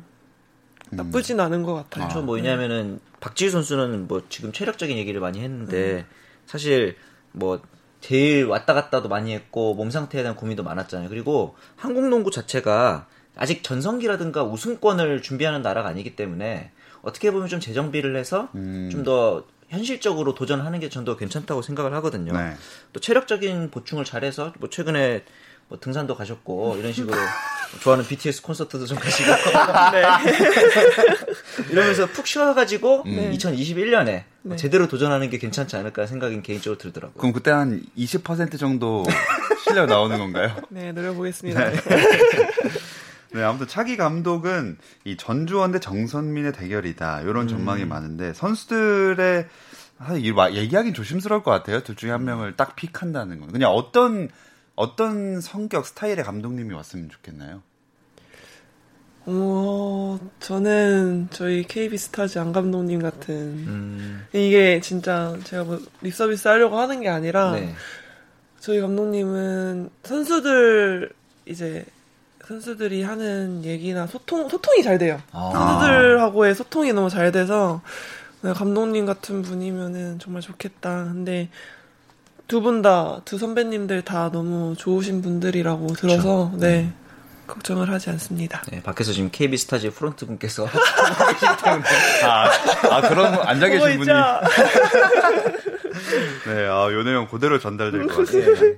나쁘진 0.90 1.40
않은 1.40 1.64
것 1.64 1.74
같아요. 1.74 2.06
그렇죠. 2.06 2.24
뭐냐면은 2.24 3.00
박지우 3.18 3.50
선수는 3.50 4.06
뭐 4.06 4.22
지금 4.28 4.52
체력적인 4.52 4.96
얘기를 4.96 5.20
많이 5.20 5.40
했는데 5.40 6.06
사실 6.46 6.94
뭐 7.32 7.60
제일 8.00 8.44
왔다 8.44 8.74
갔다도 8.74 9.08
많이 9.08 9.34
했고 9.34 9.74
몸 9.74 9.90
상태에 9.90 10.22
대한 10.22 10.36
고민도 10.36 10.62
많았잖아요. 10.62 11.08
그리고 11.08 11.56
한국 11.74 12.06
농구 12.06 12.30
자체가 12.30 13.08
아직 13.36 13.62
전성기라든가 13.62 14.42
우승권을 14.44 15.22
준비하는 15.22 15.62
나라가 15.62 15.88
아니기 15.88 16.16
때문에 16.16 16.70
어떻게 17.02 17.30
보면 17.30 17.48
좀 17.48 17.60
재정비를 17.60 18.16
해서 18.16 18.48
음. 18.54 18.88
좀더 18.90 19.44
현실적으로 19.68 20.34
도전하는 20.34 20.80
게 20.80 20.88
전 20.88 21.04
더 21.04 21.16
괜찮다고 21.16 21.60
생각을 21.62 21.92
하거든요. 21.94 22.32
네. 22.32 22.54
또 22.92 23.00
체력적인 23.00 23.70
보충을 23.70 24.04
잘해서 24.04 24.52
뭐 24.58 24.70
최근에 24.70 25.24
뭐 25.68 25.78
등산도 25.80 26.14
가셨고 26.16 26.76
이런 26.78 26.92
식으로 26.92 27.16
좋아하는 27.82 28.06
BTS 28.06 28.42
콘서트도 28.42 28.86
좀 28.86 28.96
가시고 28.96 29.28
이러면서 31.70 32.06
푹 32.06 32.26
쉬어가지고 32.26 33.02
2021년에 33.04 34.22
네. 34.42 34.56
제대로 34.56 34.86
도전하는 34.86 35.28
게 35.30 35.38
괜찮지 35.38 35.74
않을까 35.76 36.06
생각이 36.06 36.40
개인적으로 36.42 36.78
들더라고요. 36.78 37.18
그럼 37.18 37.32
그때 37.32 37.50
한 37.50 37.82
20% 37.98 38.58
정도 38.60 39.04
실력 39.64 39.86
나오는 39.86 40.16
건가요? 40.18 40.54
네, 40.68 40.92
노려보겠습니다. 40.92 41.70
네, 41.70 41.76
아무튼 43.44 43.66
차기 43.66 43.96
감독은 43.96 44.78
이 45.04 45.16
전주원 45.16 45.72
대 45.72 45.80
정선민의 45.80 46.52
대결이다. 46.52 47.22
이런 47.22 47.48
전망이 47.48 47.84
많은데 47.84 48.32
선수들의 48.32 49.46
얘기하긴 50.52 50.94
조심스러울 50.94 51.42
것 51.42 51.50
같아요. 51.50 51.82
둘 51.82 51.96
중에 51.96 52.10
한 52.10 52.24
명을 52.24 52.56
딱 52.56 52.76
픽한다는 52.76 53.40
건. 53.40 53.52
그냥 53.52 53.70
어떤 53.70 54.28
어떤 54.74 55.40
성격 55.40 55.86
스타일의 55.86 56.22
감독님이 56.22 56.74
왔으면 56.74 57.08
좋겠나요? 57.08 57.62
어, 59.28 60.20
저는 60.38 61.28
저희 61.32 61.64
KB 61.64 61.98
스타즈 61.98 62.38
안 62.38 62.52
감독님 62.52 63.00
같은 63.00 63.34
음, 63.34 64.26
이게 64.32 64.80
진짜 64.80 65.36
제가 65.42 65.64
뭐 65.64 65.80
립서비스 66.00 66.46
하려고 66.46 66.78
하는 66.78 67.00
게 67.00 67.08
아니라 67.08 67.52
네. 67.52 67.74
저희 68.60 68.80
감독님은 68.80 69.90
선수들 70.04 71.10
이제 71.46 71.84
선수들이 72.48 73.02
하는 73.02 73.64
얘기나 73.64 74.06
소통 74.06 74.48
소통이 74.48 74.82
잘 74.82 74.98
돼요. 74.98 75.20
아. 75.32 75.50
선수들하고의 75.52 76.54
소통이 76.54 76.92
너무 76.92 77.10
잘 77.10 77.32
돼서 77.32 77.80
네, 78.42 78.52
감독님 78.52 79.06
같은 79.06 79.42
분이면은 79.42 80.18
정말 80.20 80.42
좋겠다. 80.42 81.04
근데 81.04 81.48
두 82.46 82.60
분 82.62 82.82
다 82.82 83.20
두 83.24 83.38
선배님들 83.38 84.02
다 84.02 84.30
너무 84.32 84.74
좋으신 84.78 85.20
분들이라고 85.22 85.88
들어서 85.94 86.52
네 86.54 86.92
걱정을 87.48 87.90
하지 87.90 88.10
않습니다. 88.10 88.62
네, 88.70 88.80
밖에서 88.82 89.12
지금 89.12 89.30
KB 89.32 89.56
스타즈 89.56 89.90
프론트 89.90 90.26
분께서 90.26 90.66
아, 92.24 92.50
아 92.90 93.00
그런 93.08 93.34
분 93.34 93.44
앉아 93.46 93.68
계신 93.68 93.98
분이? 93.98 94.10
네, 96.46 96.66
아, 96.68 96.88
요 96.92 97.02
내용 97.02 97.26
그대로 97.26 97.58
전달될 97.58 98.06
것 98.06 98.26
같아요. 98.26 98.54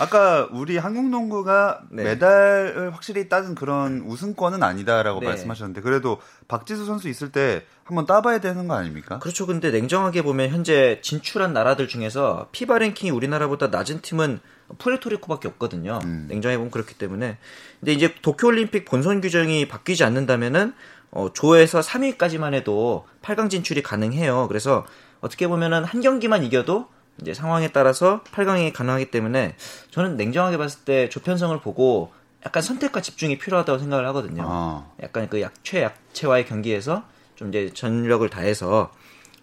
아까 0.00 0.48
우리 0.50 0.78
한국 0.78 1.10
농구가 1.10 1.82
네. 1.90 2.04
메달을 2.04 2.94
확실히 2.94 3.28
따는 3.28 3.54
그런 3.54 4.00
우승권은 4.00 4.62
아니다라고 4.62 5.20
네. 5.20 5.26
말씀하셨는데 5.26 5.82
그래도 5.82 6.18
박지수 6.48 6.86
선수 6.86 7.08
있을 7.08 7.30
때 7.30 7.64
한번 7.84 8.06
따봐야 8.06 8.38
되는 8.40 8.66
거 8.66 8.74
아닙니까? 8.74 9.18
그렇죠. 9.18 9.46
근데 9.46 9.70
냉정하게 9.70 10.22
보면 10.22 10.48
현재 10.50 11.00
진출한 11.02 11.52
나라들 11.52 11.86
중에서 11.86 12.48
FIBA 12.52 12.78
랭킹이 12.78 13.10
우리나라보다 13.10 13.66
낮은 13.66 14.00
팀은 14.00 14.40
푸에르토리코밖에 14.78 15.48
없거든요. 15.48 15.98
음. 16.04 16.26
냉정해 16.28 16.56
보면 16.56 16.70
그렇기 16.70 16.94
때문에. 16.94 17.36
근데 17.80 17.92
이제 17.92 18.14
도쿄올림픽 18.22 18.86
본선 18.86 19.20
규정이 19.20 19.68
바뀌지 19.68 20.04
않는다면은 20.04 20.72
어, 21.10 21.32
조에서 21.32 21.80
3위까지만 21.80 22.54
해도 22.54 23.06
8강 23.22 23.50
진출이 23.50 23.82
가능해요. 23.82 24.46
그래서 24.48 24.86
어떻게 25.20 25.46
보면은 25.46 25.84
한 25.84 26.00
경기만 26.00 26.44
이겨도 26.44 26.88
이제 27.20 27.34
상황에 27.34 27.68
따라서 27.68 28.22
8강이 28.32 28.72
가능하기 28.72 29.10
때문에 29.10 29.56
저는 29.90 30.16
냉정하게 30.16 30.56
봤을 30.56 30.80
때 30.84 31.08
조편성을 31.08 31.58
보고 31.60 32.12
약간 32.44 32.62
선택과 32.62 33.02
집중이 33.02 33.38
필요하다고 33.38 33.78
생각을 33.78 34.06
하거든요. 34.08 34.44
아. 34.46 34.90
약간 35.02 35.28
그 35.28 35.40
약체 35.40 35.82
약체와의 35.82 36.46
경기에서 36.46 37.04
좀 37.36 37.48
이제 37.48 37.70
전력을 37.72 38.28
다해서 38.30 38.92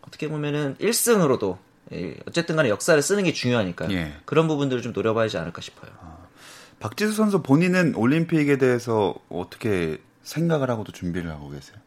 어떻게 0.01 0.27
보면은 0.27 0.75
1승으로도 0.79 1.57
어쨌든 2.27 2.55
간에 2.55 2.69
역사를 2.69 2.99
쓰는 3.01 3.23
게 3.23 3.33
중요하니까요. 3.33 3.91
예. 3.91 4.13
그런 4.25 4.47
부분들을 4.47 4.81
좀 4.81 4.93
노려봐야지 4.93 5.37
않을까 5.37 5.61
싶어요. 5.61 5.91
박지수 6.79 7.13
선수 7.13 7.41
본인은 7.41 7.95
올림픽에 7.95 8.57
대해서 8.57 9.15
어떻게 9.29 9.99
생각을 10.23 10.69
하고도 10.69 10.91
준비를 10.91 11.31
하고 11.31 11.49
계세요? 11.49 11.77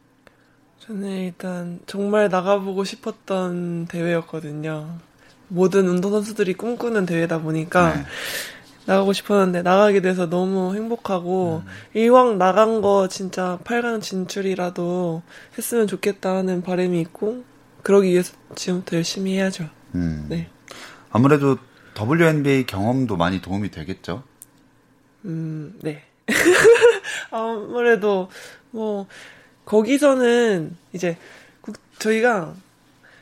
저는 0.79 1.09
일단 1.09 1.79
정말 1.85 2.29
나가보고 2.29 2.83
싶었던 2.83 3.85
대회였거든요. 3.87 4.97
모든 5.51 5.87
운동 5.87 6.11
선수들이 6.11 6.53
꿈꾸는 6.53 7.05
대회다 7.05 7.39
보니까 7.41 7.95
네. 7.95 8.05
나가고 8.85 9.13
싶었는데 9.13 9.61
나가게 9.61 10.01
돼서 10.01 10.29
너무 10.29 10.73
행복하고 10.75 11.63
이왕 11.93 12.37
나간 12.37 12.81
거 12.81 13.07
진짜 13.09 13.59
8강 13.63 14.01
진출이라도 14.01 15.21
했으면 15.57 15.87
좋겠다 15.87 16.35
하는 16.35 16.61
바람이 16.61 16.99
있고 17.01 17.43
그러기 17.83 18.09
위해서 18.09 18.33
지금부터 18.55 18.97
열심히 18.97 19.35
해야죠. 19.35 19.69
음. 19.95 20.25
네. 20.29 20.47
아무래도 21.11 21.57
WNBA 21.99 22.65
경험도 22.65 23.17
많이 23.17 23.41
도움이 23.41 23.71
되겠죠. 23.71 24.23
음, 25.25 25.77
네. 25.81 26.03
아무래도 27.29 28.29
뭐 28.71 29.05
거기서는 29.65 30.75
이제 30.93 31.17
국, 31.61 31.75
저희가 31.99 32.55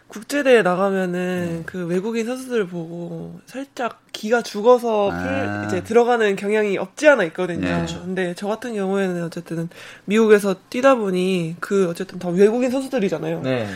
국제대회 0.10 0.64
나가면은 0.64 1.64
그 1.68 1.86
외국인 1.86 2.26
선수들 2.26 2.68
보고 2.68 3.40
살짝 3.46 4.02
기가 4.12 4.42
죽어서 4.42 5.10
풀- 5.10 5.18
아. 5.20 5.66
이제 5.68 5.84
들어가는 5.84 6.36
경향이 6.36 6.78
없지 6.80 7.08
않아 7.08 7.24
있거든요. 7.26 7.62
네. 7.68 7.86
근데 8.04 8.34
저 8.36 8.48
같은 8.48 8.74
경우에는 8.74 9.24
어쨌든 9.24 9.70
미국에서 10.06 10.56
뛰다 10.72 10.96
보니 10.96 11.58
그 11.60 11.88
어쨌든 11.90 12.18
다 12.20 12.30
외국인 12.30 12.72
선수들이잖아요. 12.72 13.42
네. 13.44 13.68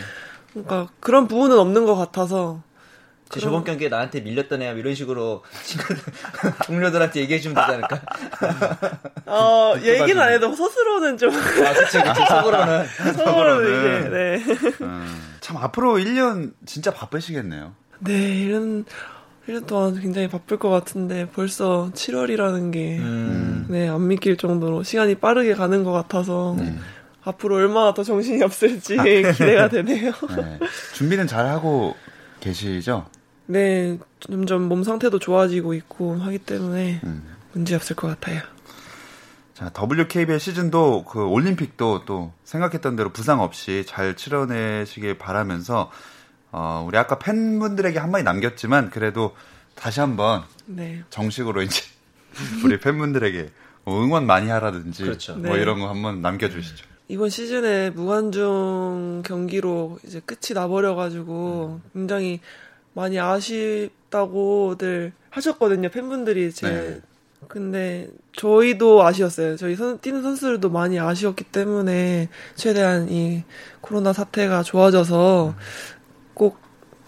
그러니까 0.51 0.89
그런 0.99 1.27
부분은 1.27 1.57
없는 1.57 1.85
것 1.85 1.95
같아서 1.95 2.61
제 3.29 3.39
저번 3.39 3.63
경기에 3.63 3.89
나한테 3.89 4.21
밀렸던 4.21 4.62
애야 4.62 4.73
이런 4.73 4.93
식으로 4.93 5.43
친구들 5.63 5.97
동료들한테 6.65 7.21
얘기해 7.21 7.39
주면 7.39 7.55
되지 7.55 7.75
않을까? 7.75 8.01
어 9.25 9.73
얘기는 9.81 10.21
안 10.21 10.31
해도 10.33 10.53
스스로는 10.53 11.17
좀 11.17 11.31
아, 11.31 11.73
그치, 11.73 11.99
그치. 11.99 12.25
속으로는. 12.29 12.86
서로는 13.15 13.63
이제 13.63 14.09
네. 14.09 14.43
음, 14.81 15.21
참 15.39 15.57
앞으로 15.57 15.95
1년 15.95 16.53
진짜 16.65 16.91
바쁘시겠네요. 16.91 17.73
네, 17.99 18.12
1년, 18.13 18.86
1년 19.47 19.65
동안 19.65 19.99
굉장히 19.99 20.27
바쁠 20.27 20.59
것 20.59 20.69
같은데 20.69 21.27
벌써 21.33 21.89
7월이라는 21.93 22.71
게, 22.71 22.97
음. 22.99 23.65
네, 23.69 23.88
안 23.89 24.07
믿길 24.07 24.38
정도로 24.38 24.83
시간이 24.83 25.15
빠르게 25.15 25.53
가는 25.53 25.83
것 25.83 25.91
같아서 25.91 26.55
앞으로 27.23 27.55
얼마나 27.55 27.93
더 27.93 28.03
정신이 28.03 28.43
없을지 28.43 28.97
기대가 28.97 29.69
되네요. 29.69 30.12
네. 30.38 30.59
준비는 30.93 31.27
잘 31.27 31.45
하고 31.47 31.95
계시죠? 32.43 33.08
네, 33.45 33.97
점점 34.19 34.63
몸 34.63 34.84
상태도 34.84 35.19
좋아지고 35.19 35.73
있고 35.73 36.15
하기 36.15 36.39
때문에 36.39 37.01
음. 37.03 37.23
문제 37.53 37.75
없을 37.75 37.95
것 37.95 38.08
같아요. 38.08 38.41
자, 39.53 39.71
WKBL 39.77 40.39
시즌도 40.39 41.06
그 41.06 41.23
올림픽도 41.25 42.06
또 42.06 42.34
생각했던 42.43 42.95
대로 42.95 43.12
부상 43.12 43.39
없이 43.41 43.86
잘 43.88 44.15
치러내시길 44.15 45.17
바라면서 45.17 45.91
어, 46.51 46.84
우리 46.88 46.97
아까 46.97 47.17
팬분들에게 47.19 47.97
한마디 47.99 48.23
남겼지만 48.23 48.89
그래도 48.89 49.36
다시 49.75 49.99
한번 49.99 50.43
네. 50.65 51.03
정식으로 51.10 51.62
이제 51.62 51.82
우리 52.63 52.79
팬분들에게 52.79 53.49
뭐 53.86 54.03
응원 54.03 54.25
많이 54.25 54.49
하라든지 54.49 55.03
그렇죠. 55.03 55.36
뭐 55.36 55.56
네. 55.56 55.62
이런 55.62 55.79
거 55.79 55.89
한번 55.89 56.21
남겨주시죠. 56.21 56.92
이번 57.07 57.29
시즌에 57.29 57.89
무관중 57.91 59.23
경기로 59.25 59.99
이제 60.05 60.21
끝이 60.25 60.53
나버려가지고 60.53 61.81
굉장히 61.93 62.39
많이 62.93 63.19
아쉽다고들 63.19 65.11
하셨거든요 65.29 65.89
팬분들이 65.89 66.51
제. 66.51 66.69
네. 66.69 67.01
근데 67.47 68.09
저희도 68.37 69.03
아쉬웠어요. 69.03 69.57
저희 69.57 69.75
선, 69.75 69.99
뛰는 69.99 70.23
선수들도 70.23 70.69
많이 70.69 70.97
아쉬웠기 70.99 71.43
때문에 71.43 72.29
최대한 72.55 73.09
이 73.11 73.43
코로나 73.81 74.13
사태가 74.13 74.63
좋아져서 74.63 75.53
꼭 76.33 76.57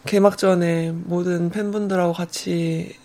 개막전에 0.05 0.91
모든 0.91 1.49
팬분들하고 1.49 2.11
같이 2.13 2.95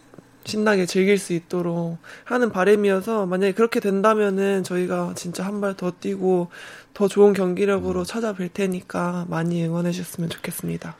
신나게 0.44 0.86
즐길 0.86 1.18
수 1.18 1.32
있도록 1.32 1.98
하는 2.24 2.50
바람이어서 2.50 3.26
만약에 3.26 3.52
그렇게 3.52 3.80
된다면은 3.80 4.62
저희가 4.64 5.12
진짜 5.16 5.44
한 5.44 5.60
발 5.60 5.74
더 5.74 5.90
뛰고 5.92 6.48
더 6.94 7.08
좋은 7.08 7.32
경기력으로 7.32 8.04
찾아뵐 8.04 8.52
테니까 8.52 9.26
많이 9.28 9.64
응원해 9.64 9.92
주셨으면 9.92 10.30
좋겠습니다. 10.30 10.96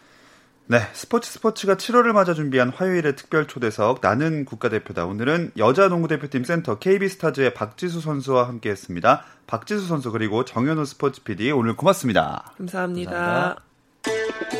네, 0.67 0.79
스포츠 0.93 1.29
스포츠가 1.33 1.75
7월을 1.75 2.13
맞아 2.13 2.33
준비한 2.33 2.69
화요일의 2.71 3.17
특별 3.17 3.49
초대석 3.49 3.99
나는 4.03 4.45
국가대표다. 4.45 5.05
오늘은 5.05 5.51
여자 5.57 5.89
농구대표팀 5.89 6.45
센터 6.45 6.79
KB스타즈의 6.79 7.55
박지수 7.55 8.01
선수와 8.01 8.47
함께했습니다. 8.47 9.25
박지수 9.49 9.87
선수 9.89 10.13
그리고 10.13 10.45
정현우 10.45 10.85
스포츠 10.85 11.25
PD 11.25 11.51
오늘 11.51 11.75
고맙습니다. 11.75 12.53
감사합니다. 12.57 13.11
감사합니다. 13.11 14.60